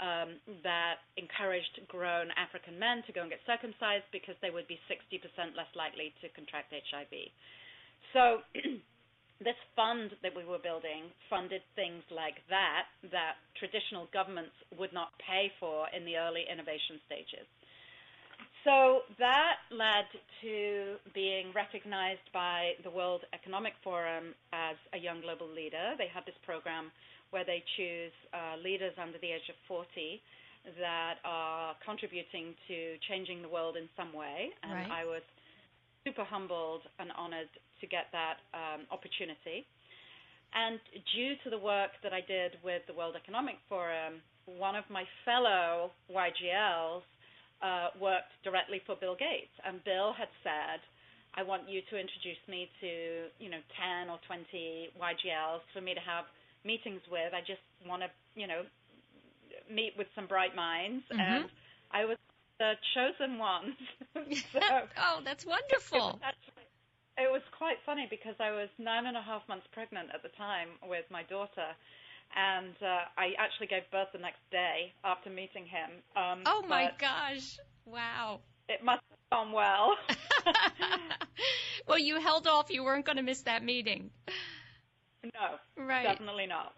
[0.00, 4.80] um, that encouraged grown African men to go and get circumcised because they would be
[4.88, 5.20] 60%
[5.56, 7.12] less likely to contract HIV.
[8.16, 8.40] So
[9.44, 15.12] this fund that we were building funded things like that that traditional governments would not
[15.20, 17.44] pay for in the early innovation stages.
[18.64, 20.04] So that led
[20.44, 25.96] to being recognized by the World Economic Forum as a young global leader.
[25.96, 26.92] They have this program
[27.30, 30.20] where they choose uh, leaders under the age of 40
[30.78, 34.50] that are contributing to changing the world in some way.
[34.62, 35.02] And right.
[35.02, 35.22] I was
[36.04, 37.48] super humbled and honored
[37.80, 39.64] to get that um, opportunity.
[40.52, 40.80] And
[41.14, 45.04] due to the work that I did with the World Economic Forum, one of my
[45.24, 47.06] fellow YGLs
[47.62, 50.80] uh, worked directly for Bill Gates, and Bill had said,
[51.36, 55.94] "I want you to introduce me to you know 10 or 20 YGLs for me
[55.94, 56.24] to have
[56.64, 57.32] meetings with.
[57.34, 58.62] I just want to you know
[59.70, 61.20] meet with some bright minds." Mm-hmm.
[61.20, 61.44] And
[61.90, 62.16] I was
[62.58, 63.76] the chosen one.
[64.52, 64.60] so
[64.98, 65.98] oh, that's wonderful.
[65.98, 66.68] It was, actually,
[67.18, 70.30] it was quite funny because I was nine and a half months pregnant at the
[70.36, 71.74] time with my daughter
[72.36, 75.90] and uh, I actually gave birth the next day after meeting him.
[76.16, 77.58] Um, oh my gosh!
[77.86, 78.40] Wow.
[78.68, 79.96] It must have gone well.
[81.88, 82.70] well, you held off.
[82.70, 84.10] You weren't going to miss that meeting.
[85.24, 86.04] No, right.
[86.04, 86.74] definitely not.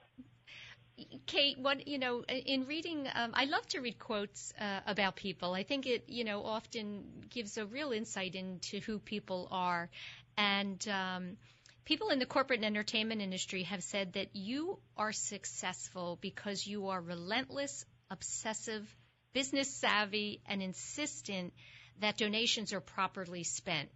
[1.26, 5.54] Kate, what you know, in reading, um, I love to read quotes uh, about people.
[5.54, 9.88] I think it, you know, often gives a real insight into who people are,
[10.36, 11.36] and um,
[11.84, 16.88] people in the corporate and entertainment industry have said that you are successful because you
[16.88, 18.86] are relentless, obsessive,
[19.32, 21.52] business savvy, and insistent
[22.00, 23.88] that donations are properly spent.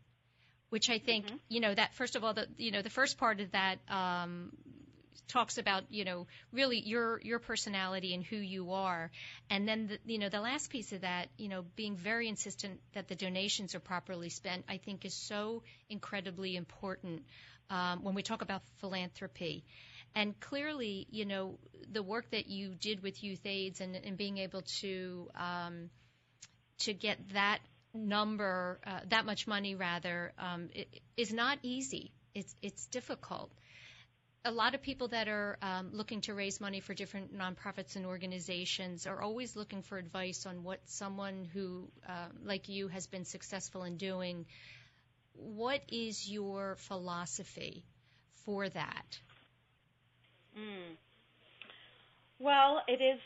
[0.71, 1.37] Which I think, mm-hmm.
[1.49, 4.53] you know, that first of all, the you know, the first part of that um,
[5.29, 9.11] talks about you know really your your personality and who you are
[9.51, 12.79] and then the, you know the last piece of that you know being very insistent
[12.95, 17.23] that the donations are properly spent i think is so incredibly important
[17.71, 19.65] um, when we talk about philanthropy.
[20.15, 21.59] And clearly, you know,
[21.91, 25.91] the work that you did with YouthAIDS and, and being able to um,
[26.79, 27.59] to get that
[27.97, 32.13] number, uh, that much money rather, um, it, is not easy.
[32.35, 33.51] It's it's difficult.
[34.45, 38.07] A lot of people that are um, looking to raise money for different nonprofits and
[38.07, 43.25] organizations are always looking for advice on what someone who, uh, like you, has been
[43.25, 44.47] successful in doing
[45.39, 47.85] what is your philosophy
[48.45, 49.19] for that?
[50.59, 50.97] Mm.
[52.39, 53.21] Well, it is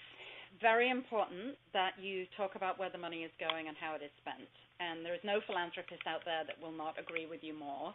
[0.60, 4.12] very important that you talk about where the money is going and how it is
[4.20, 4.48] spent.
[4.80, 7.92] And there is no philanthropist out there that will not agree with you more.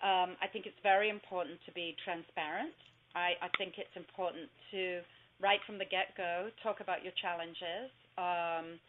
[0.00, 2.72] Um, I think it's very important to be transparent.
[3.12, 5.04] I, I think it's important to,
[5.40, 7.92] right from the get go, talk about your challenges.
[8.16, 8.80] Um,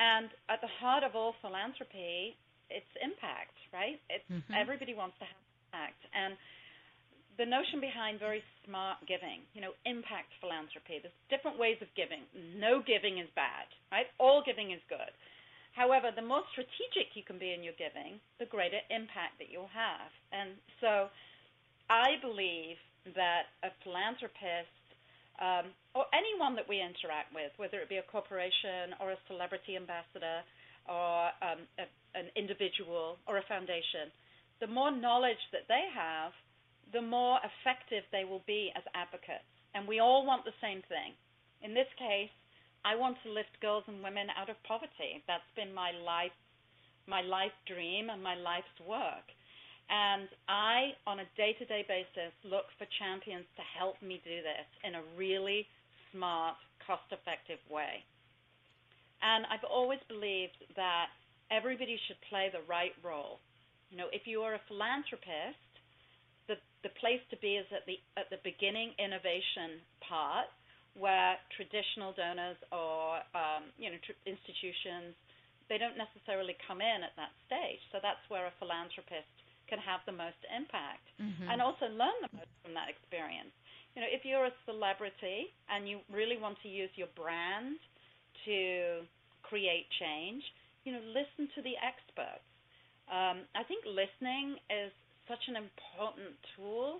[0.00, 2.36] and at the heart of all philanthropy
[2.70, 3.98] it's impact, right?
[4.08, 4.54] It's mm-hmm.
[4.54, 6.38] everybody wants to have impact, and
[7.40, 11.00] the notion behind very smart giving, you know, impact philanthropy.
[11.00, 12.28] There's different ways of giving.
[12.60, 14.04] No giving is bad, right?
[14.20, 15.08] All giving is good.
[15.72, 19.72] However, the more strategic you can be in your giving, the greater impact that you'll
[19.72, 20.12] have.
[20.36, 21.08] And so,
[21.88, 22.76] I believe
[23.16, 24.76] that a philanthropist
[25.40, 29.80] um, or anyone that we interact with, whether it be a corporation or a celebrity
[29.80, 30.44] ambassador
[30.84, 34.10] or um, a an individual or a foundation,
[34.58, 36.34] the more knowledge that they have,
[36.92, 39.46] the more effective they will be as advocates.
[39.74, 41.14] And we all want the same thing.
[41.62, 42.30] In this case,
[42.84, 45.22] I want to lift girls and women out of poverty.
[45.28, 46.34] That's been my life,
[47.06, 49.26] my life dream and my life's work.
[49.90, 54.94] And I, on a day-to-day basis, look for champions to help me do this in
[54.94, 55.66] a really
[56.12, 58.02] smart, cost-effective way.
[59.20, 61.12] And I've always believed that
[61.50, 63.38] everybody should play the right role.
[63.90, 65.58] You know, if you are a philanthropist,
[66.50, 70.50] the the place to be is at the at the beginning innovation part,
[70.98, 75.14] where traditional donors or um, you know tr- institutions
[75.70, 77.78] they don't necessarily come in at that stage.
[77.94, 79.30] So that's where a philanthropist
[79.70, 81.46] can have the most impact mm-hmm.
[81.46, 83.54] and also learn the most from that experience.
[83.94, 87.78] You know, if you're a celebrity and you really want to use your brand
[88.50, 89.06] to
[89.46, 90.42] create change,
[90.82, 92.42] you know, listen to the experts.
[93.06, 94.90] Um, I think listening is
[95.30, 96.98] such an important tool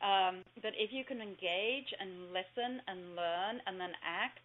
[0.00, 4.44] um, that if you can engage and listen and learn and then act,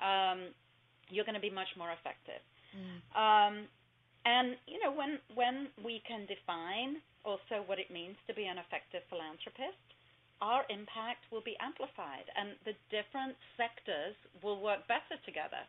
[0.00, 0.48] um,
[1.12, 2.40] you're going to be much more effective.
[2.72, 2.96] Mm.
[3.12, 3.54] Um,
[4.24, 8.56] and you know, when when we can define also what it means to be an
[8.56, 9.82] effective philanthropist,
[10.40, 15.60] our impact will be amplified, and the different sectors will work better together.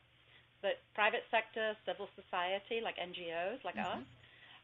[0.61, 3.99] The private sector, civil society, like NGOs, like mm-hmm.
[3.99, 4.07] us,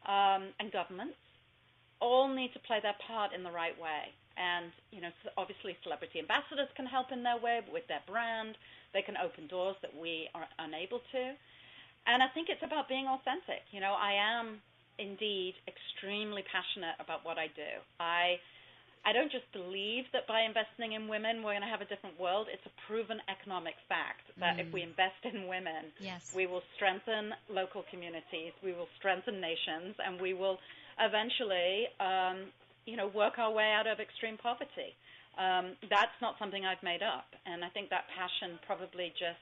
[0.08, 1.20] um, and governments,
[2.00, 4.12] all need to play their part in the right way.
[4.36, 8.56] And you know, obviously, celebrity ambassadors can help in their way with their brand.
[8.92, 11.22] They can open doors that we are unable to.
[12.06, 13.62] And I think it's about being authentic.
[13.70, 14.64] You know, I am
[14.98, 17.72] indeed extremely passionate about what I do.
[18.00, 18.40] I
[19.04, 22.20] I don't just believe that by investing in women we're going to have a different
[22.20, 22.48] world.
[22.52, 24.66] It's a proven economic fact that mm.
[24.66, 26.32] if we invest in women, yes.
[26.36, 30.60] we will strengthen local communities, we will strengthen nations, and we will
[30.98, 32.50] eventually, um,
[32.86, 34.96] you know, work our way out of extreme poverty.
[35.38, 39.40] Um, that's not something I've made up, and I think that passion probably just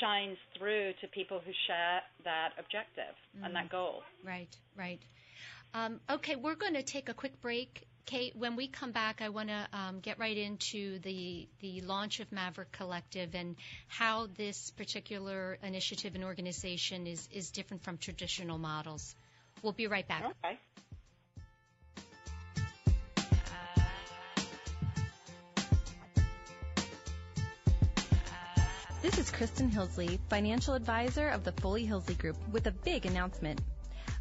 [0.00, 3.44] shines through to people who share that objective mm.
[3.44, 3.72] and that mm.
[3.72, 4.02] goal.
[4.24, 5.00] Right, right.
[5.74, 7.86] Um, okay, we're going to take a quick break.
[8.06, 12.18] Kate, when we come back, I want to um, get right into the the launch
[12.18, 13.54] of Maverick Collective and
[13.86, 19.14] how this particular initiative and organization is is different from traditional models.
[19.62, 20.24] We'll be right back.
[20.44, 20.58] Okay.
[29.02, 33.60] This is Kristen Hillsley, financial advisor of the Foley Hillsley Group, with a big announcement.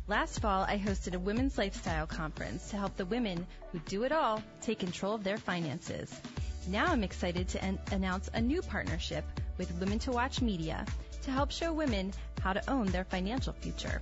[0.08, 4.12] Last fall, I hosted a women's lifestyle conference to help the women who do it
[4.12, 6.20] all take control of their finances.
[6.68, 9.26] Now I'm excited to en- announce a new partnership
[9.58, 10.86] with Women to Watch Media
[11.24, 14.02] to help show women how to own their financial future.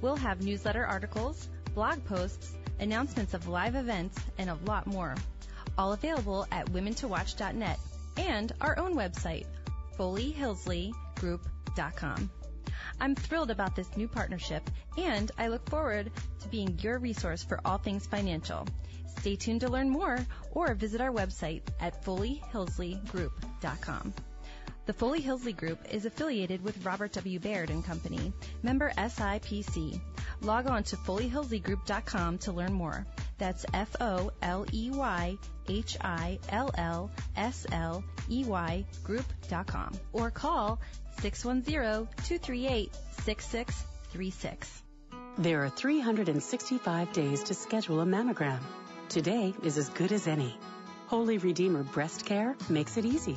[0.00, 5.16] We'll have newsletter articles, blog posts, announcements of live events, and a lot more.
[5.76, 7.78] All available at womentowatch.net
[8.16, 9.46] and our own website,
[9.98, 12.30] FoleyHillsleyGroup.com.
[13.00, 17.60] I'm thrilled about this new partnership and I look forward to being your resource for
[17.64, 18.66] all things financial.
[19.18, 20.18] Stay tuned to learn more
[20.52, 24.14] or visit our website at FoleyHillsleyGroup.com.
[24.88, 27.38] The Foley Hillsley Group is affiliated with Robert W.
[27.38, 30.00] Baird and Company, member SIPC.
[30.40, 33.06] Log on to FoleyHillsleyGroup.com to learn more.
[33.36, 35.36] That's F O L E Y
[35.68, 40.80] H I L L S L E Y Group.com or call
[41.20, 44.82] 610 238 6636.
[45.36, 48.60] There are 365 days to schedule a mammogram.
[49.10, 50.56] Today is as good as any.
[51.08, 53.36] Holy Redeemer Breast Care makes it easy.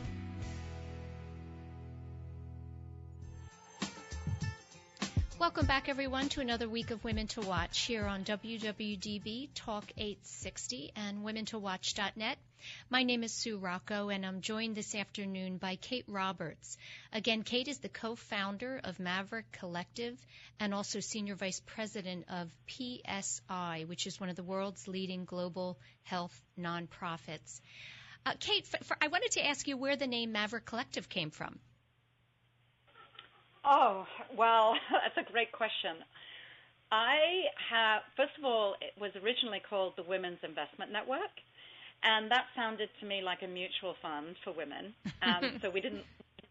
[5.38, 10.92] Welcome back, everyone, to another week of Women to Watch here on WWDB Talk 860
[10.96, 12.38] and WomenToWatch.net.
[12.88, 16.76] My name is Sue Rocco, and I'm joined this afternoon by Kate Roberts.
[17.12, 20.18] Again, Kate is the co-founder of Maverick Collective
[20.58, 25.78] and also senior vice president of PSI, which is one of the world's leading global
[26.02, 27.60] health nonprofits.
[28.26, 31.30] Uh, Kate, for, for, I wanted to ask you where the name Maverick Collective came
[31.30, 31.58] from.
[33.64, 34.06] Oh,
[34.36, 35.96] well, that's a great question.
[36.92, 41.30] I have, first of all, it was originally called the Women's Investment Network,
[42.02, 46.04] and that sounded to me like a mutual fund for women, and so we didn't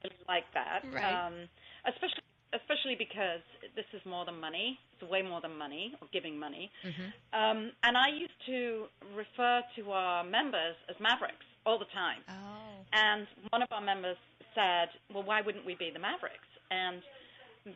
[0.04, 1.28] really like that, right.
[1.28, 1.50] um,
[1.86, 3.46] especially especially because
[3.76, 4.80] this is more than money.
[4.98, 6.72] It's way more than money or giving money.
[6.82, 7.10] Mm-hmm.
[7.30, 12.26] Um, and I used to refer to our members as Mavericks all the time.
[12.26, 12.82] Oh.
[12.92, 14.18] And one of our members
[14.56, 17.02] said, "Well, why wouldn't we be the Mavericks?" and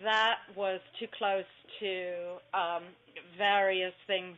[0.04, 1.50] that was too close
[1.80, 2.84] to um,
[3.38, 4.38] various things.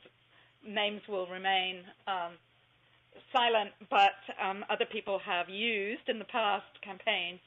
[0.65, 2.33] Names will remain um,
[3.31, 7.39] silent, but um, other people have used in the past campaigns.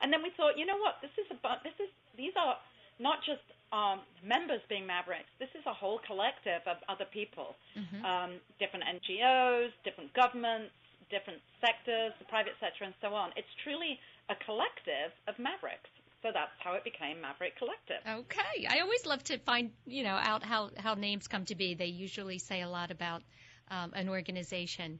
[0.00, 1.00] And then we thought, you know what?
[1.00, 2.56] This is about this is these are
[2.98, 5.30] not just um, members being mavericks.
[5.38, 8.04] This is a whole collective of other people, mm-hmm.
[8.04, 10.72] um, different NGOs, different governments,
[11.10, 13.30] different sectors, the private sector, and so on.
[13.36, 13.98] It's truly
[14.28, 15.90] a collective of mavericks.
[16.22, 18.02] So that's how it became Maverick Collective.
[18.04, 18.66] Okay.
[18.68, 21.74] I always love to find, you know, out how, how names come to be.
[21.74, 23.22] They usually say a lot about
[23.70, 24.98] um, an organization.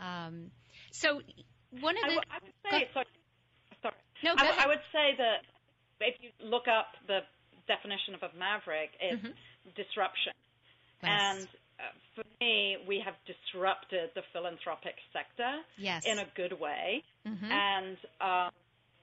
[0.00, 0.50] Um,
[0.90, 1.20] so
[1.80, 2.10] one of the.
[2.10, 3.06] I, w- I would say, sorry,
[3.82, 3.94] sorry.
[4.24, 5.44] No, I, w- I would say that
[6.00, 7.20] if you look up the
[7.66, 9.70] definition of a maverick, it's mm-hmm.
[9.76, 10.32] disruption.
[11.02, 11.10] Yes.
[11.10, 16.04] And uh, for me, we have disrupted the philanthropic sector yes.
[16.04, 17.04] in a good way.
[17.26, 17.50] Mm-hmm.
[17.50, 18.50] And um,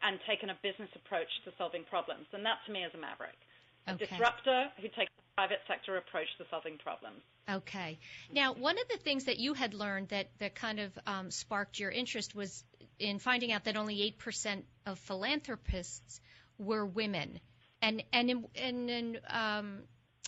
[0.01, 2.25] and taken a business approach to solving problems.
[2.31, 3.35] And that to me is a maverick.
[3.87, 4.07] A okay.
[4.07, 7.21] disruptor who takes a private sector approach to solving problems.
[7.49, 7.97] Okay.
[8.29, 11.79] Now, one of the things that you had learned that, that kind of um, sparked
[11.79, 12.65] your interest was
[12.99, 16.19] in finding out that only 8% of philanthropists
[16.57, 17.39] were women.
[17.81, 19.83] And, and, in, and in, um,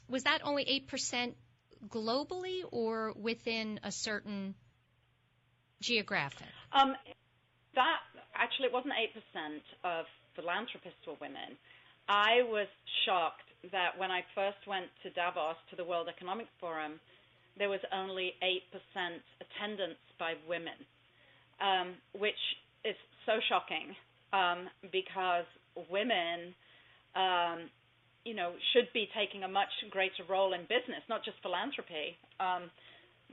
[0.07, 1.33] was that only 8%
[1.89, 4.55] globally or within a certain
[5.81, 6.47] geographic?
[6.71, 6.95] Um,
[7.75, 7.99] that
[8.33, 10.05] actually, it wasn't 8% of
[10.37, 11.57] philanthropists were women.
[12.07, 12.67] I was
[13.05, 16.99] shocked that when I first went to Davos, to the World Economic Forum,
[17.57, 18.57] there was only 8%
[19.37, 20.79] attendance by women,
[21.59, 22.39] um, which
[22.83, 22.95] is
[23.25, 23.93] so shocking
[24.33, 25.45] um, because
[25.89, 26.55] women,
[27.15, 27.69] um,
[28.25, 32.17] you know, should be taking a much greater role in business, not just philanthropy.
[32.39, 32.71] Um,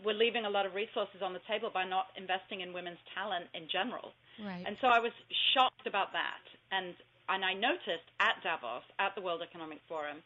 [0.05, 3.47] we're leaving a lot of resources on the table by not investing in women's talent
[3.55, 4.15] in general.
[4.39, 4.63] Right.
[4.67, 5.11] And so I was
[5.55, 6.43] shocked about that.
[6.71, 6.95] And
[7.29, 10.23] and I noticed at Davos, at the World Economic Forum,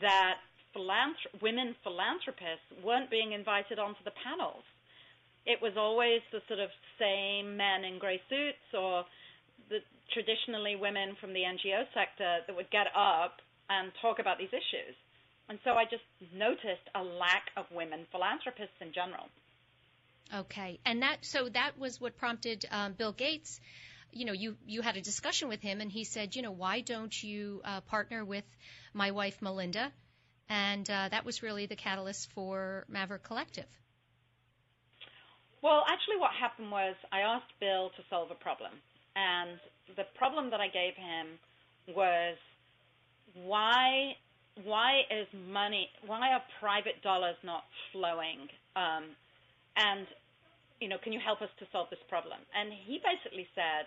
[0.00, 0.38] that
[0.74, 4.64] philanthrop- women philanthropists weren't being invited onto the panels.
[5.46, 9.04] It was always the sort of same men in grey suits or
[9.68, 9.80] the
[10.12, 14.94] traditionally women from the NGO sector that would get up and talk about these issues.
[15.48, 19.26] And so I just noticed a lack of women philanthropists in general.
[20.32, 23.60] Okay, and that so that was what prompted um, Bill Gates.
[24.12, 26.80] You know, you you had a discussion with him, and he said, you know, why
[26.80, 28.44] don't you uh, partner with
[28.92, 29.92] my wife Melinda?
[30.48, 33.66] And uh, that was really the catalyst for Maverick Collective.
[35.62, 38.72] Well, actually, what happened was I asked Bill to solve a problem,
[39.14, 39.60] and
[39.96, 41.38] the problem that I gave him
[41.94, 42.36] was
[43.34, 44.14] why
[44.64, 49.04] why is money why are private dollars not flowing um,
[49.76, 50.06] and
[50.80, 52.40] you know, can you help us to solve this problem?
[52.56, 53.86] And he basically said,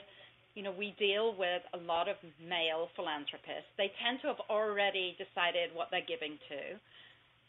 [0.54, 3.74] you know, we deal with a lot of male philanthropists.
[3.78, 6.78] They tend to have already decided what they're giving to.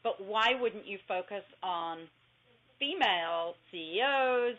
[0.02, 2.08] But why wouldn't you focus on
[2.80, 4.56] female CEOs,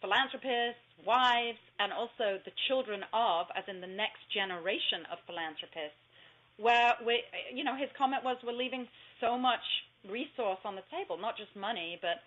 [0.00, 5.96] philanthropists, wives, and also the children of, as in the next generation of philanthropists,
[6.60, 8.86] where we, you know, his comment was we're leaving
[9.20, 9.64] so much
[10.06, 12.20] resource on the table, not just money, but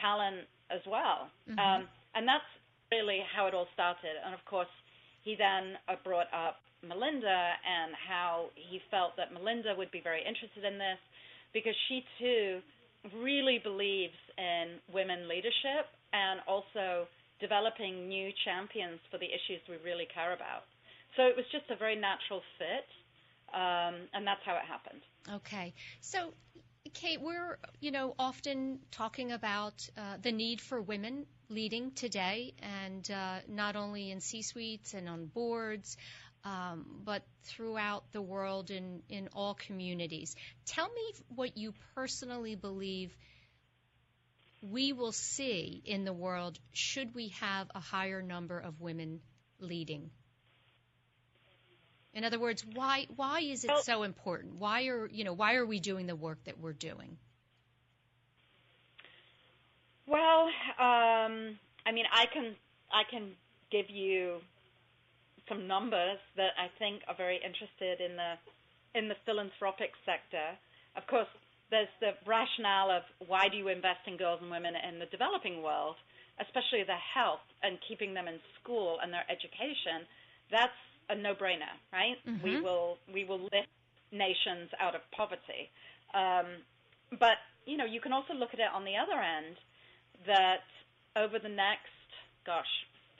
[0.00, 1.30] talent as well.
[1.48, 1.58] Mm-hmm.
[1.58, 2.46] Um, and that's
[2.92, 4.16] really how it all started.
[4.24, 4.70] And of course,
[5.24, 10.00] he then uh, brought up Melinda Melinda and how he felt that Melinda would be
[10.00, 11.00] very interested in this
[11.52, 12.60] because she too
[13.18, 17.06] really believes in women leadership and also
[17.40, 20.66] developing new champions for the issues we really care about.
[21.16, 22.86] So it was just a very natural fit,
[23.54, 25.02] um, and that's how it happened.
[25.42, 25.72] Okay.
[26.00, 26.30] So,
[26.98, 33.08] Kate, we're you know often talking about uh, the need for women leading today, and
[33.08, 35.96] uh, not only in C-suites and on boards,
[36.42, 40.34] um, but throughout the world in in all communities.
[40.66, 43.16] Tell me what you personally believe
[44.60, 49.20] we will see in the world should we have a higher number of women
[49.60, 50.10] leading.
[52.14, 54.58] In other words, why why is it so important?
[54.58, 57.18] Why are you know why are we doing the work that we're doing?
[60.06, 60.48] Well,
[60.80, 62.56] um, I mean, I can
[62.90, 63.32] I can
[63.70, 64.40] give you
[65.48, 68.34] some numbers that I think are very interested in the
[68.98, 70.56] in the philanthropic sector.
[70.96, 71.28] Of course,
[71.70, 75.62] there's the rationale of why do you invest in girls and women in the developing
[75.62, 75.96] world,
[76.40, 80.08] especially their health and keeping them in school and their education.
[80.50, 82.16] That's a no-brainer, right?
[82.26, 82.44] Mm-hmm.
[82.44, 83.68] We will we will lift
[84.12, 85.70] nations out of poverty.
[86.14, 86.62] Um,
[87.18, 89.56] but you know, you can also look at it on the other end
[90.26, 90.64] that
[91.16, 91.92] over the next,
[92.46, 92.66] gosh,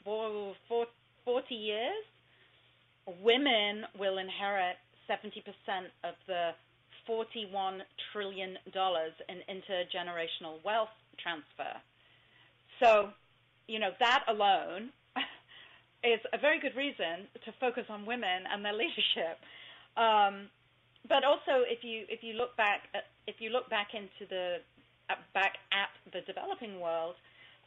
[0.05, 0.87] four, four,
[1.25, 2.05] 40 years,
[3.23, 4.77] women will inherit
[5.09, 5.45] 70%
[6.05, 6.51] of the
[7.09, 7.81] $41
[8.13, 10.89] trillion in intergenerational wealth
[11.23, 11.77] transfer.
[12.83, 13.11] So,
[13.67, 14.91] you know, that alone
[16.05, 19.39] is a very good reason to focus on women and their leadership.
[19.97, 20.49] Um,
[21.09, 24.59] but also, if you if you look back at, if you look back into the
[25.11, 27.15] uh, back at the developing world,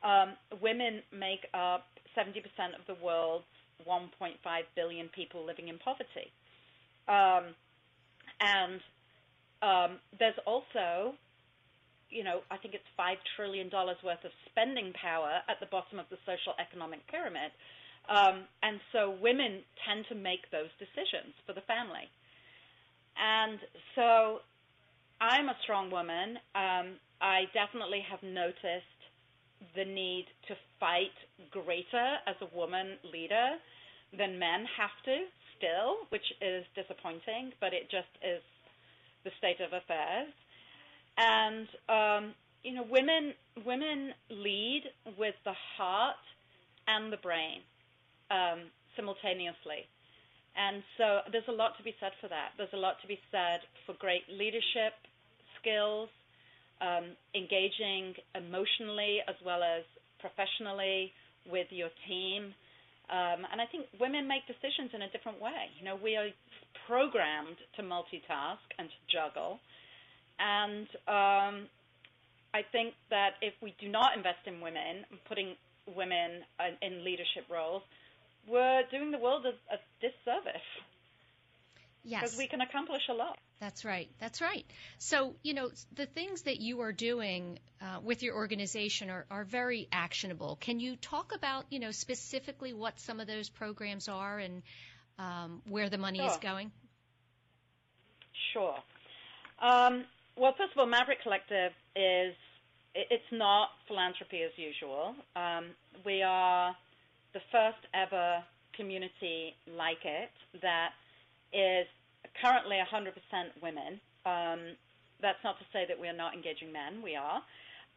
[0.04, 1.86] um, women make up
[2.18, 2.44] 70%
[2.78, 3.46] of the world's
[3.88, 4.38] 1.5
[4.76, 6.30] billion people living in poverty.
[7.08, 7.56] Um,
[8.40, 8.82] and
[9.62, 11.14] um, there's also,
[12.10, 16.06] you know, I think it's $5 trillion worth of spending power at the bottom of
[16.10, 17.52] the social economic pyramid.
[18.10, 22.10] Um, and so women tend to make those decisions for the family.
[23.18, 23.60] And
[23.96, 24.40] so
[25.22, 26.38] I'm a strong woman.
[26.56, 29.00] Um, I definitely have noticed
[29.76, 31.14] the need to fight
[31.52, 33.62] greater as a woman leader
[34.18, 38.42] than men have to still, which is disappointing, but it just is
[39.24, 40.34] the state of affairs.
[41.18, 42.34] And um,
[42.64, 43.34] you know, women
[43.66, 44.84] women lead
[45.18, 46.16] with the heart
[46.88, 47.62] and the brain
[48.32, 49.86] um, simultaneously.
[50.56, 52.56] And so there's a lot to be said for that.
[52.58, 54.96] There's a lot to be said for great leadership
[55.60, 56.10] skills,
[56.82, 59.84] um, engaging emotionally as well as
[60.20, 61.12] professionally
[61.48, 62.54] with your team.
[63.12, 65.72] Um, and I think women make decisions in a different way.
[65.80, 66.28] You know, we are
[66.88, 69.60] programmed to multitask and to juggle.
[70.40, 71.56] And um,
[72.54, 75.56] I think that if we do not invest in women, putting
[75.88, 76.44] women
[76.82, 77.84] in leadership roles,
[78.48, 80.62] we're doing the world a, a disservice.
[82.04, 82.22] Yes.
[82.22, 83.38] Because we can accomplish a lot.
[83.60, 84.10] That's right.
[84.20, 84.66] That's right.
[84.98, 89.44] So, you know, the things that you are doing uh, with your organization are, are
[89.44, 90.58] very actionable.
[90.60, 94.64] Can you talk about, you know, specifically what some of those programs are and
[95.20, 96.32] um, where the money sure.
[96.32, 96.72] is going?
[98.52, 98.78] Sure.
[99.62, 102.34] Um, well, first of all, Maverick Collective is
[102.96, 105.14] it's not philanthropy as usual.
[105.36, 105.68] Um,
[106.04, 106.76] we are
[107.34, 108.44] the first ever
[108.76, 110.92] community like it that
[111.54, 111.88] is
[112.42, 113.12] currently 100%
[113.62, 114.00] women.
[114.26, 114.78] Um,
[115.22, 117.42] that's not to say that we are not engaging men, we are.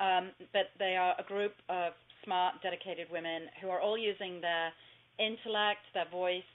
[0.00, 1.92] Um, but they are a group of
[2.24, 4.72] smart, dedicated women who are all using their
[5.18, 6.48] intellect, their voice,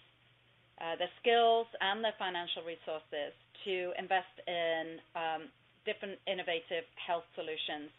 [0.82, 3.32] uh, their skills, and their financial resources
[3.64, 5.42] to invest in um,
[5.86, 7.92] different innovative health solutions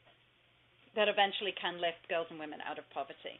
[0.96, 3.38] that eventually can lift girls and women out of poverty.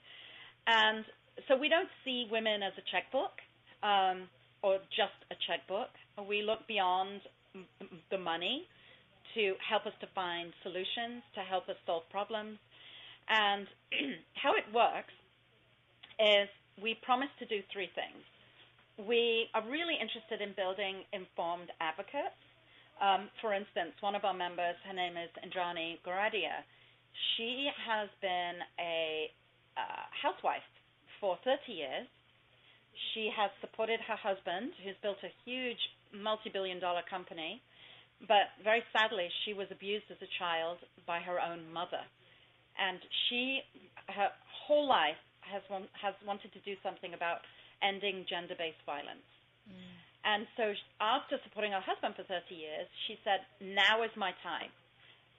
[0.67, 1.05] And
[1.49, 3.33] so we don't see women as a checkbook
[3.83, 4.29] um,
[4.63, 5.91] or just a checkbook.
[6.29, 7.21] We look beyond
[8.11, 8.67] the money
[9.35, 12.59] to help us to find solutions, to help us solve problems.
[13.29, 13.67] And
[14.43, 15.15] how it works
[16.19, 16.49] is
[16.83, 18.21] we promise to do three things.
[18.99, 22.37] We are really interested in building informed advocates.
[23.01, 26.61] Um, for instance, one of our members, her name is Indrani Goradia.
[27.37, 29.33] She has been a
[29.79, 30.67] uh, housewife
[31.21, 32.09] for 30 years.
[33.15, 35.81] She has supported her husband, who's built a huge
[36.13, 37.63] multi-billion dollar company,
[38.27, 42.03] but very sadly, she was abused as a child by her own mother.
[42.77, 42.99] And
[43.29, 43.61] she,
[44.09, 44.29] her
[44.67, 45.63] whole life, has,
[45.97, 47.41] has wanted to do something about
[47.83, 49.25] ending gender-based violence.
[49.65, 50.01] Mm.
[50.25, 54.69] And so after supporting her husband for 30 years, she said, now is my time.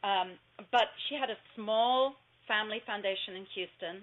[0.02, 0.42] Um,
[0.74, 2.18] but she had a small
[2.50, 4.02] family foundation in Houston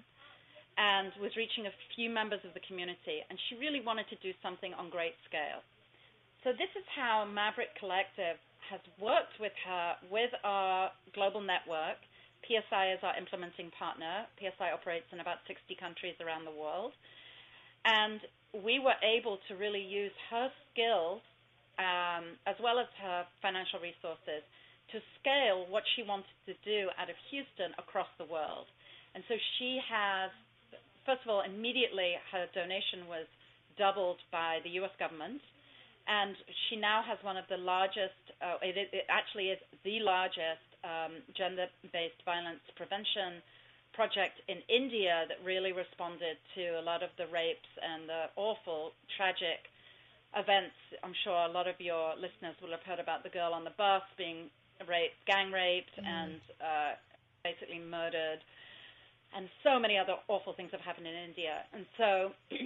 [0.79, 4.31] and was reaching a few members of the community, and she really wanted to do
[4.39, 5.59] something on great scale.
[6.47, 8.39] So this is how Maverick Collective
[8.71, 11.99] has worked with her, with our global network.
[12.47, 14.23] PSI is our implementing partner.
[14.39, 16.95] PSI operates in about 60 countries around the world.
[17.83, 18.23] And
[18.55, 21.19] we were able to really use her skills
[21.75, 24.43] um, as well as her financial resources
[24.91, 28.67] to scale what she wanted to do out of Houston across the world.
[29.15, 30.31] And so she has,
[31.05, 33.27] first of all, immediately her donation was
[33.77, 34.91] doubled by the U.S.
[34.99, 35.41] government,
[36.07, 36.35] and
[36.67, 41.21] she now has one of the largest, uh, it, it, actually is the largest um,
[41.37, 43.43] gender-based violence prevention
[43.93, 48.91] project in India that really responded to a lot of the rapes and the awful,
[49.17, 49.69] tragic
[50.35, 50.77] events.
[51.03, 53.73] I'm sure a lot of your listeners will have heard about the girl on the
[53.77, 54.49] bus being
[54.87, 56.05] raped, gang raped, mm.
[56.05, 56.91] and uh,
[57.43, 58.39] basically murdered.
[59.35, 61.63] And so many other awful things have happened in India.
[61.73, 62.09] And so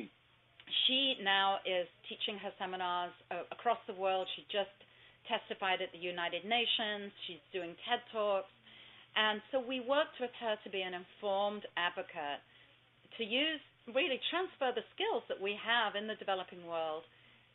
[0.88, 4.28] she now is teaching her seminars uh, across the world.
[4.36, 4.72] She just
[5.28, 7.12] testified at the United Nations.
[7.28, 8.52] She's doing TED Talks.
[9.16, 12.42] And so we worked with her to be an informed advocate,
[13.20, 13.62] to use,
[13.94, 17.04] really transfer the skills that we have in the developing world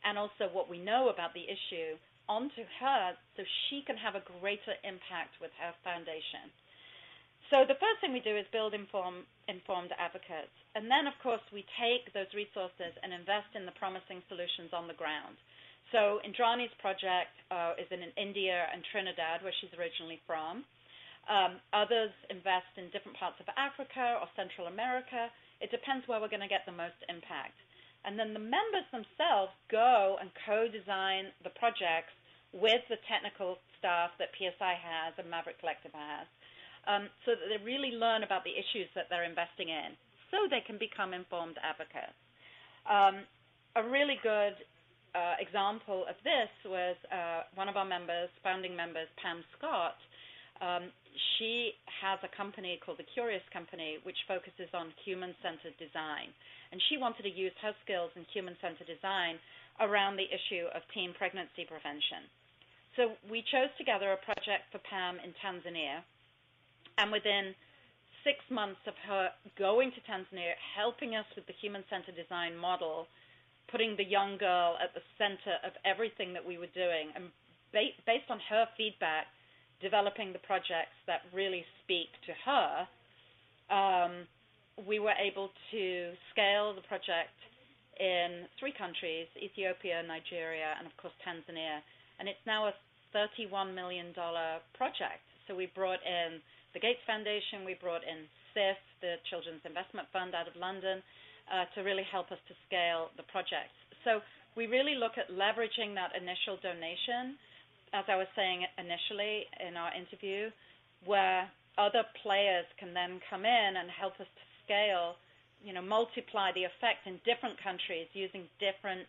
[0.05, 1.99] and also what we know about the issue
[2.29, 6.53] onto her so she can have a greater impact with her foundation.
[7.49, 10.53] So the first thing we do is build inform, informed advocates.
[10.77, 14.85] And then, of course, we take those resources and invest in the promising solutions on
[14.85, 15.41] the ground.
[15.89, 20.69] So Indrani's project uh, is in India and Trinidad, where she's originally from.
[21.25, 25.33] Um, others invest in different parts of Africa or Central America.
[25.65, 27.57] It depends where we're going to get the most impact.
[28.05, 32.13] And then the members themselves go and co-design the projects
[32.53, 36.29] with the technical staff that PSI has and Maverick Collective has,
[36.89, 39.93] um, so that they really learn about the issues that they're investing in,
[40.33, 42.17] so they can become informed advocates.
[42.89, 43.29] Um,
[43.77, 44.57] a really good
[45.15, 50.01] uh, example of this was uh, one of our members, founding members, Pam Scott,
[50.61, 50.91] um,
[51.39, 56.35] she has a company called the Curious Company, which focuses on human-centered design.
[56.71, 59.39] And she wanted to use her skills in human-centered design
[59.79, 62.27] around the issue of teen pregnancy prevention.
[62.99, 66.03] So we chose together a project for Pam in Tanzania.
[66.99, 67.55] And within
[68.25, 73.07] six months of her going to Tanzania, helping us with the human-centered design model,
[73.71, 77.31] putting the young girl at the center of everything that we were doing, and
[77.73, 79.27] based on her feedback,
[79.81, 82.89] developing the projects that really speak to her,
[83.71, 84.27] um,
[84.87, 87.35] we were able to scale the project
[87.99, 91.83] in three countries Ethiopia, Nigeria, and of course Tanzania.
[92.19, 92.75] And it's now a
[93.15, 94.15] $31 million
[94.75, 95.23] project.
[95.47, 96.41] So we brought in
[96.75, 101.03] the Gates Foundation, we brought in CIF, the Children's Investment Fund out of London,
[101.49, 103.73] uh, to really help us to scale the project.
[104.05, 104.21] So
[104.57, 107.41] we really look at leveraging that initial donation
[107.93, 110.51] as I was saying initially in our interview,
[111.05, 111.49] where
[111.79, 115.17] other players can then come in and help us to scale,
[115.63, 119.07] you know, multiply the effect in different countries using different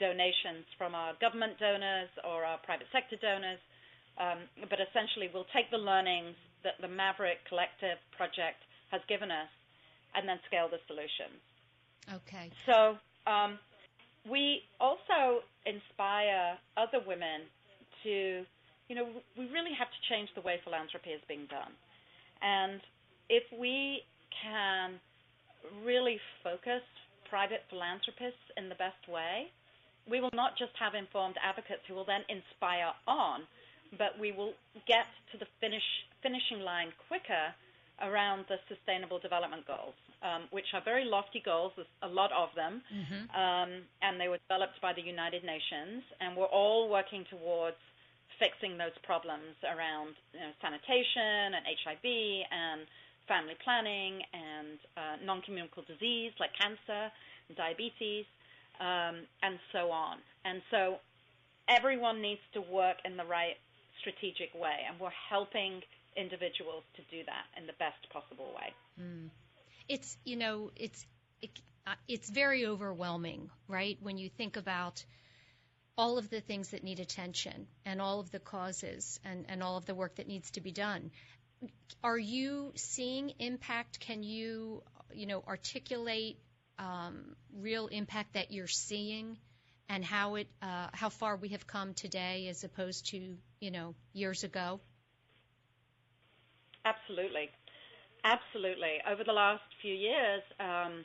[0.00, 3.60] donations from our government donors or our private sector donors.
[4.18, 9.50] Um, but essentially, we'll take the learnings that the Maverick Collective project has given us
[10.14, 11.40] and then scale the solutions.
[12.08, 12.50] Okay.
[12.64, 12.96] So
[13.28, 13.58] um,
[14.24, 17.44] we also inspire other women
[18.04, 18.46] to,
[18.88, 19.06] you know,
[19.36, 21.74] we really have to change the way philanthropy is being done.
[22.40, 22.80] And
[23.28, 24.02] if we
[24.42, 24.98] can
[25.84, 26.82] really focus
[27.28, 29.50] private philanthropists in the best way,
[30.08, 33.42] we will not just have informed advocates who will then inspire on,
[33.98, 34.52] but we will
[34.86, 35.84] get to the finish,
[36.22, 37.54] finishing line quicker
[38.02, 41.72] around the Sustainable Development Goals, um, which are very lofty goals.
[41.76, 43.22] There's a lot of them, mm-hmm.
[43.32, 47.76] um, and they were developed by the United Nations, and we're all working towards
[48.38, 52.04] fixing those problems around you know, sanitation and HIV
[52.52, 52.84] and
[53.26, 57.10] family planning and uh, non-communicable disease like cancer
[57.48, 58.24] and diabetes
[58.80, 60.18] um, and so on.
[60.44, 60.96] And so
[61.68, 63.56] everyone needs to work in the right
[64.00, 65.82] strategic way, and we're helping
[66.16, 68.72] individuals to do that in the best possible way.
[69.00, 69.30] Mm.
[69.88, 71.06] It's you know it's
[71.42, 71.50] it,
[71.86, 73.98] uh, it's very overwhelming, right?
[74.02, 75.04] When you think about
[75.98, 79.76] all of the things that need attention and all of the causes and, and all
[79.76, 81.10] of the work that needs to be done.
[82.04, 83.98] Are you seeing impact?
[84.00, 84.82] Can you,
[85.14, 86.38] you know, articulate
[86.78, 89.38] um, real impact that you're seeing
[89.88, 93.94] and how it uh, how far we have come today as opposed to you know
[94.12, 94.80] years ago?
[96.84, 97.50] Absolutely,
[98.24, 99.02] absolutely.
[99.10, 101.04] Over the last few years, um,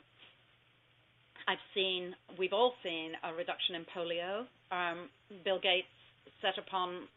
[1.48, 4.46] I've seen, we've all seen a reduction in polio.
[4.70, 5.08] Um,
[5.44, 5.90] Bill Gates
[6.40, 7.08] set upon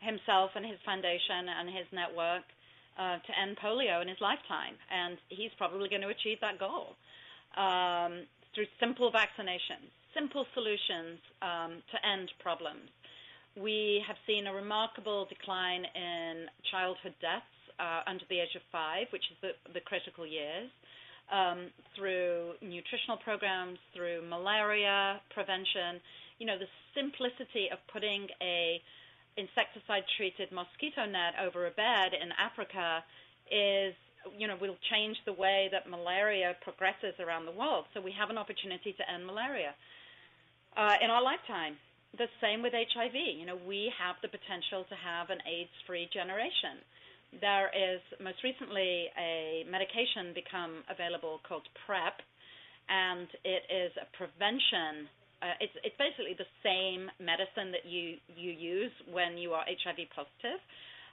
[0.00, 2.44] himself and his foundation and his network
[2.98, 6.96] uh, to end polio in his lifetime, and he's probably going to achieve that goal
[7.56, 12.90] um, through simple vaccinations, simple solutions um, to end problems.
[13.56, 19.06] We have seen a remarkable decline in childhood deaths uh, under the age of five,
[19.12, 20.70] which is the, the critical years,
[21.28, 26.00] um, through nutritional programs, through malaria prevention.
[26.38, 28.80] You know, the simplicity of putting a
[29.36, 33.04] insecticide-treated mosquito net over a bed in Africa
[33.48, 33.94] is,
[34.36, 37.84] you know, will change the way that malaria progresses around the world.
[37.94, 39.72] So we have an opportunity to end malaria
[40.76, 41.76] uh, in our lifetime.
[42.18, 43.16] The same with HIV.
[43.16, 46.84] You know, we have the potential to have an AIDS-free generation.
[47.40, 52.20] There is most recently a medication become available called PrEP,
[52.92, 55.08] and it is a prevention
[55.42, 60.06] uh, it's it's basically the same medicine that you you use when you are HIV
[60.14, 60.62] positive,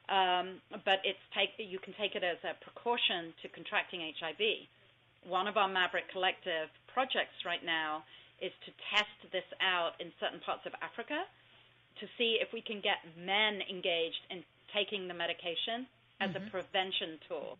[0.05, 4.69] um, but it's take you can take it as a precaution to contracting HIV.
[5.25, 8.05] One of our Maverick Collective projects right now
[8.41, 11.25] is to test this out in certain parts of Africa
[11.99, 15.87] to see if we can get men engaged in taking the medication
[16.21, 16.47] as mm-hmm.
[16.47, 17.57] a prevention tool.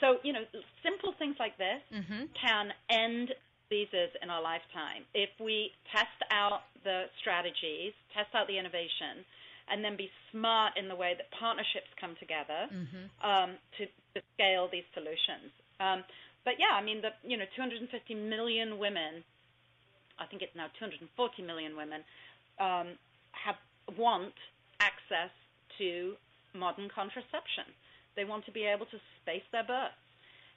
[0.00, 0.42] So, you know,
[0.82, 2.26] simple things like this mm-hmm.
[2.34, 3.30] can end
[3.74, 5.06] diseases in our lifetime.
[5.14, 9.24] If we test out the strategies, test out the innovation,
[9.70, 13.04] and then be smart in the way that partnerships come together mm-hmm.
[13.24, 15.48] um, to, to, scale these solutions.
[15.80, 16.04] Um,
[16.44, 19.24] but yeah, I mean, the you know 250 million women,
[20.18, 21.08] I think it's now 240
[21.42, 22.02] million women,
[22.60, 22.94] um,
[23.32, 23.58] have
[23.98, 24.34] want
[24.80, 25.32] access
[25.78, 26.14] to
[26.54, 27.66] modern contraception.
[28.16, 29.98] They want to be able to space their births,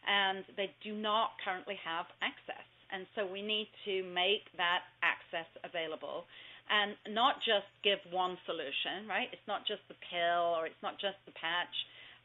[0.05, 2.63] and they do not currently have access.
[2.93, 6.23] And so we need to make that access available
[6.69, 9.27] and not just give one solution, right?
[9.31, 11.75] It's not just the pill or it's not just the patch.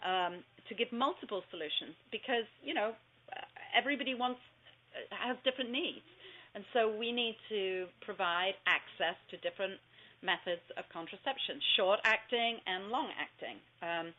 [0.02, 2.94] Um, to give multiple solutions because you know
[3.70, 4.40] everybody wants
[5.10, 6.04] has different needs,
[6.54, 9.80] and so we need to provide access to different
[10.22, 13.58] methods of contraception, short acting and long acting.
[13.82, 14.14] Um,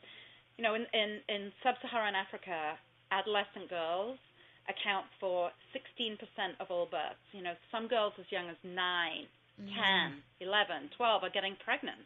[0.58, 2.78] you know, in, in, in sub-Saharan Africa,
[3.12, 4.18] adolescent girls
[4.70, 6.18] account for 16%
[6.60, 7.24] of all births.
[7.32, 9.68] You know, some girls as young as 9, mm.
[10.40, 12.02] 10, 11, 12 are getting pregnant.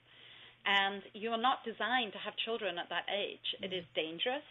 [0.65, 3.45] And you are not designed to have children at that age.
[3.59, 3.65] Mm.
[3.67, 4.45] It is dangerous.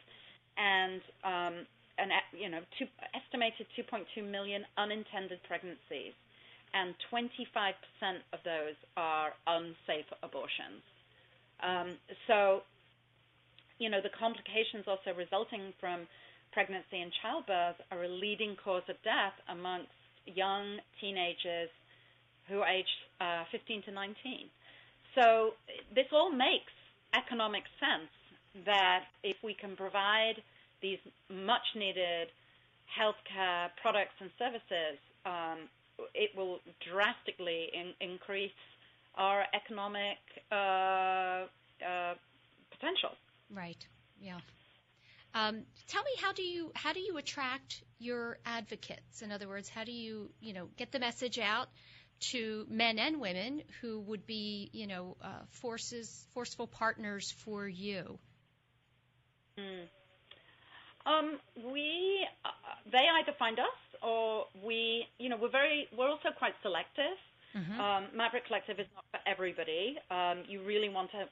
[0.57, 1.55] And, um,
[1.99, 6.13] an, you know, two, estimated 2.2 million unintended pregnancies.
[6.75, 7.73] And 25%
[8.33, 10.83] of those are unsafe abortions.
[11.63, 12.61] Um, so,
[13.79, 16.07] you know, the complications also resulting from
[16.53, 19.93] pregnancy and childbirth are a leading cause of death amongst
[20.27, 21.71] young teenagers
[22.49, 24.49] who are aged uh, 15 to 19.
[25.15, 25.57] So
[25.95, 26.73] this all makes
[27.17, 28.11] economic sense
[28.65, 30.41] that if we can provide
[30.83, 30.99] these
[31.31, 32.29] much needed
[32.87, 35.69] healthcare products and services, um,
[36.15, 36.59] it will
[36.91, 38.51] drastically in, increase
[39.17, 40.19] our economic
[40.53, 41.47] uh,
[41.85, 42.15] uh,
[42.71, 43.11] potential.
[43.51, 43.87] Right.
[44.21, 44.39] Yeah.
[45.35, 49.23] Um, tell me how do you how do you attract your advocates?
[49.23, 51.69] In other words, how do you you know get the message out
[52.33, 58.19] to men and women who would be you know uh, forces forceful partners for you?
[59.59, 59.89] Mm.
[61.07, 61.39] Um,
[61.73, 62.51] we uh,
[62.91, 67.17] they either find us or we you know we're very we're also quite selective.
[67.57, 67.81] Mm-hmm.
[67.81, 69.97] Um, Maverick Collective is not for everybody.
[70.11, 71.25] Um, you really want to.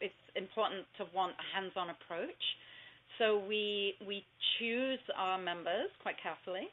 [0.00, 2.42] It's important to want a hands-on approach.
[3.18, 4.24] So we we
[4.58, 6.66] choose our members quite carefully,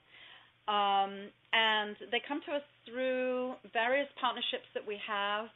[0.68, 5.52] um, and they come to us through various partnerships that we have.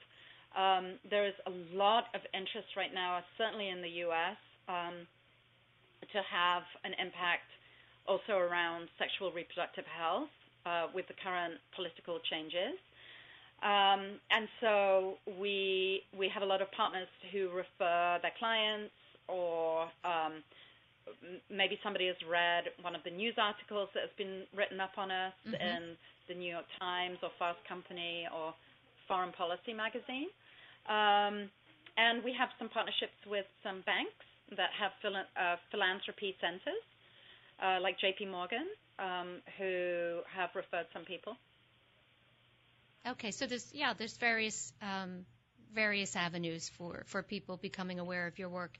[0.56, 5.08] Um, there is a lot of interest right now, certainly in the U.S., um,
[6.02, 7.50] to have an impact
[8.08, 10.32] also around sexual reproductive health
[10.66, 12.80] uh, with the current political changes.
[13.64, 18.94] Um, and so we we have a lot of partners who refer their clients
[19.28, 20.46] or um,
[21.50, 25.10] maybe somebody has read one of the news articles that has been written up on
[25.10, 25.56] us mm-hmm.
[25.58, 25.98] in
[26.30, 28.54] the New York Times or Fast Company or
[29.08, 30.30] Foreign Policy magazine.
[30.86, 31.50] Um,
[31.98, 36.84] and we have some partnerships with some banks that have phil- uh, philanthropy centers,
[37.62, 38.68] uh, like JP Morgan,
[39.00, 41.36] um, who have referred some people.
[43.08, 45.26] Okay, so there's yeah, there's various um,
[45.74, 48.78] various avenues for for people becoming aware of your work.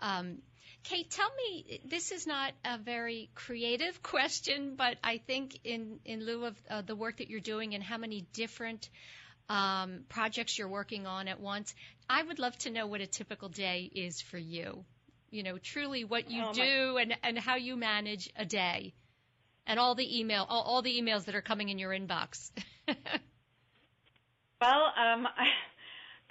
[0.00, 0.38] Um,
[0.84, 6.24] Kate, tell me, this is not a very creative question, but I think in in
[6.24, 8.88] lieu of uh, the work that you're doing and how many different
[9.48, 11.74] um, projects you're working on at once,
[12.08, 14.84] I would love to know what a typical day is for you.
[15.30, 18.94] You know, truly what you Oh, my- do and and how you manage a day,
[19.66, 22.50] and all the email, all, all the emails that are coming in your inbox.
[24.60, 25.46] Well, um, I,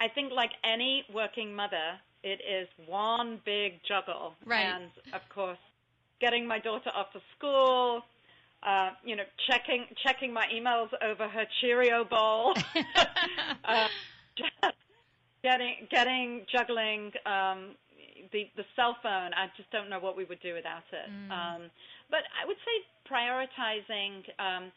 [0.04, 4.34] I think like any working mother, it is one big juggle.
[4.44, 4.64] Right.
[4.66, 5.58] And of course,
[6.20, 8.02] getting my daughter off to school,
[8.62, 12.54] uh, you know, checking checking my emails over her Cheerio bowl,
[13.64, 13.88] uh,
[15.42, 17.76] getting getting juggling um,
[18.32, 19.32] the the cell phone.
[19.34, 21.08] I just don't know what we would do without it.
[21.10, 21.30] Mm.
[21.30, 21.62] Um,
[22.10, 22.76] but I would say
[23.08, 24.24] prioritizing.
[24.38, 24.72] Um,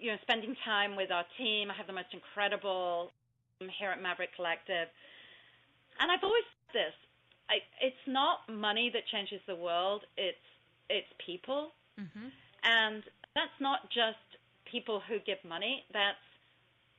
[0.00, 1.70] you know, spending time with our team.
[1.70, 3.12] I have the most incredible
[3.58, 4.88] team here at Maverick Collective.
[6.00, 6.96] And I've always said this.
[7.50, 10.02] I, it's not money that changes the world.
[10.16, 10.46] It's
[10.88, 13.02] it's people, hmm and
[13.34, 14.20] that's not just
[14.70, 15.84] people who give money.
[15.92, 16.29] That's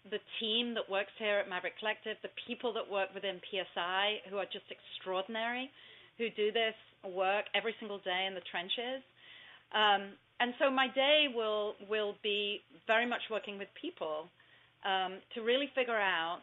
[0.09, 4.37] the team that works here at Maverick Collective, the people that work within PSI who
[4.37, 5.69] are just extraordinary,
[6.17, 6.73] who do this
[7.05, 9.05] work every single day in the trenches.
[9.73, 14.25] Um, and so my day will will be very much working with people
[14.83, 16.41] um, to really figure out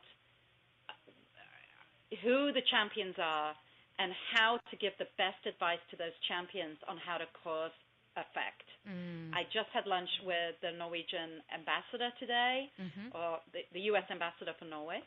[2.23, 3.53] who the champions are
[3.99, 7.75] and how to give the best advice to those champions on how to cause
[8.19, 8.67] effect.
[8.89, 9.31] Mm.
[9.35, 13.15] I just had lunch with the Norwegian ambassador today, Mhm.
[13.15, 14.05] or the, the U.S.
[14.11, 15.01] ambassador for Norway.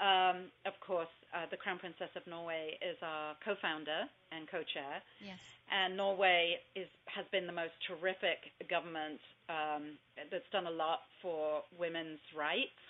[0.00, 5.38] Um, of course, uh, the Crown Princess of Norway is our co-founder and co-chair, Yes.
[5.70, 8.38] and Norway is has been the most terrific
[8.68, 9.98] government um,
[10.30, 12.80] that's done a lot for women's rights.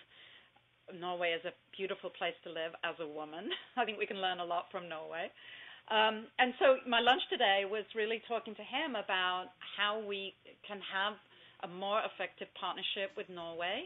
[0.92, 3.48] Norway is a beautiful place to live as a woman.
[3.76, 5.30] I think we can learn a lot from Norway.
[5.91, 10.32] Um, and so my lunch today was really talking to him about how we
[10.66, 11.14] can have
[11.62, 13.85] a more effective partnership with Norway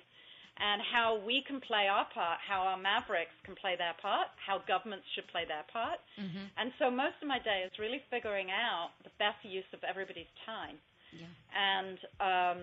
[0.59, 4.59] and how we can play our part, how our mavericks can play their part, how
[4.67, 5.99] governments should play their part.
[6.19, 9.83] hmm And so most of my day is really figuring out the best use of
[9.87, 10.79] everybody's time.
[11.15, 11.31] Yeah.
[11.55, 12.61] And um,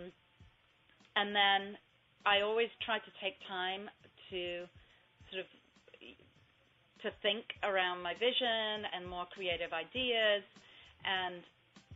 [1.15, 1.79] and then
[2.27, 3.87] I always try to take time
[4.29, 4.67] to
[5.31, 5.47] sort of
[7.05, 10.43] to think around my vision and more creative ideas.
[11.05, 11.43] And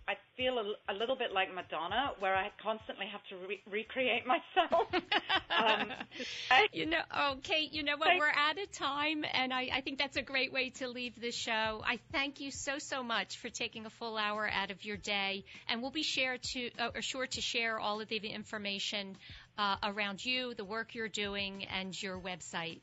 [0.07, 4.23] I feel a, a little bit like Madonna, where I constantly have to re- recreate
[4.25, 4.87] myself.
[5.49, 5.91] um,
[6.73, 8.07] you know, oh, Kate, you know what?
[8.07, 11.19] Thank- We're out of time, and I, I think that's a great way to leave
[11.19, 11.83] the show.
[11.85, 15.43] I thank you so, so much for taking a full hour out of your day,
[15.67, 19.15] and we'll be sure to, uh, or sure to share all of the information
[19.57, 22.79] uh, around you, the work you're doing, and your website.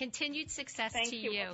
[0.00, 1.30] Continued success Thank to you.
[1.30, 1.46] you.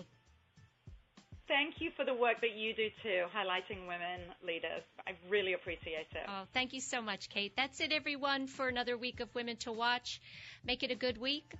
[1.48, 4.82] Thank you for the work that you do too, highlighting women leaders.
[5.04, 6.26] I really appreciate it.
[6.28, 7.54] Oh, thank you so much, Kate.
[7.56, 10.20] That's it, everyone, for another week of Women to Watch.
[10.64, 11.54] Make it a good week.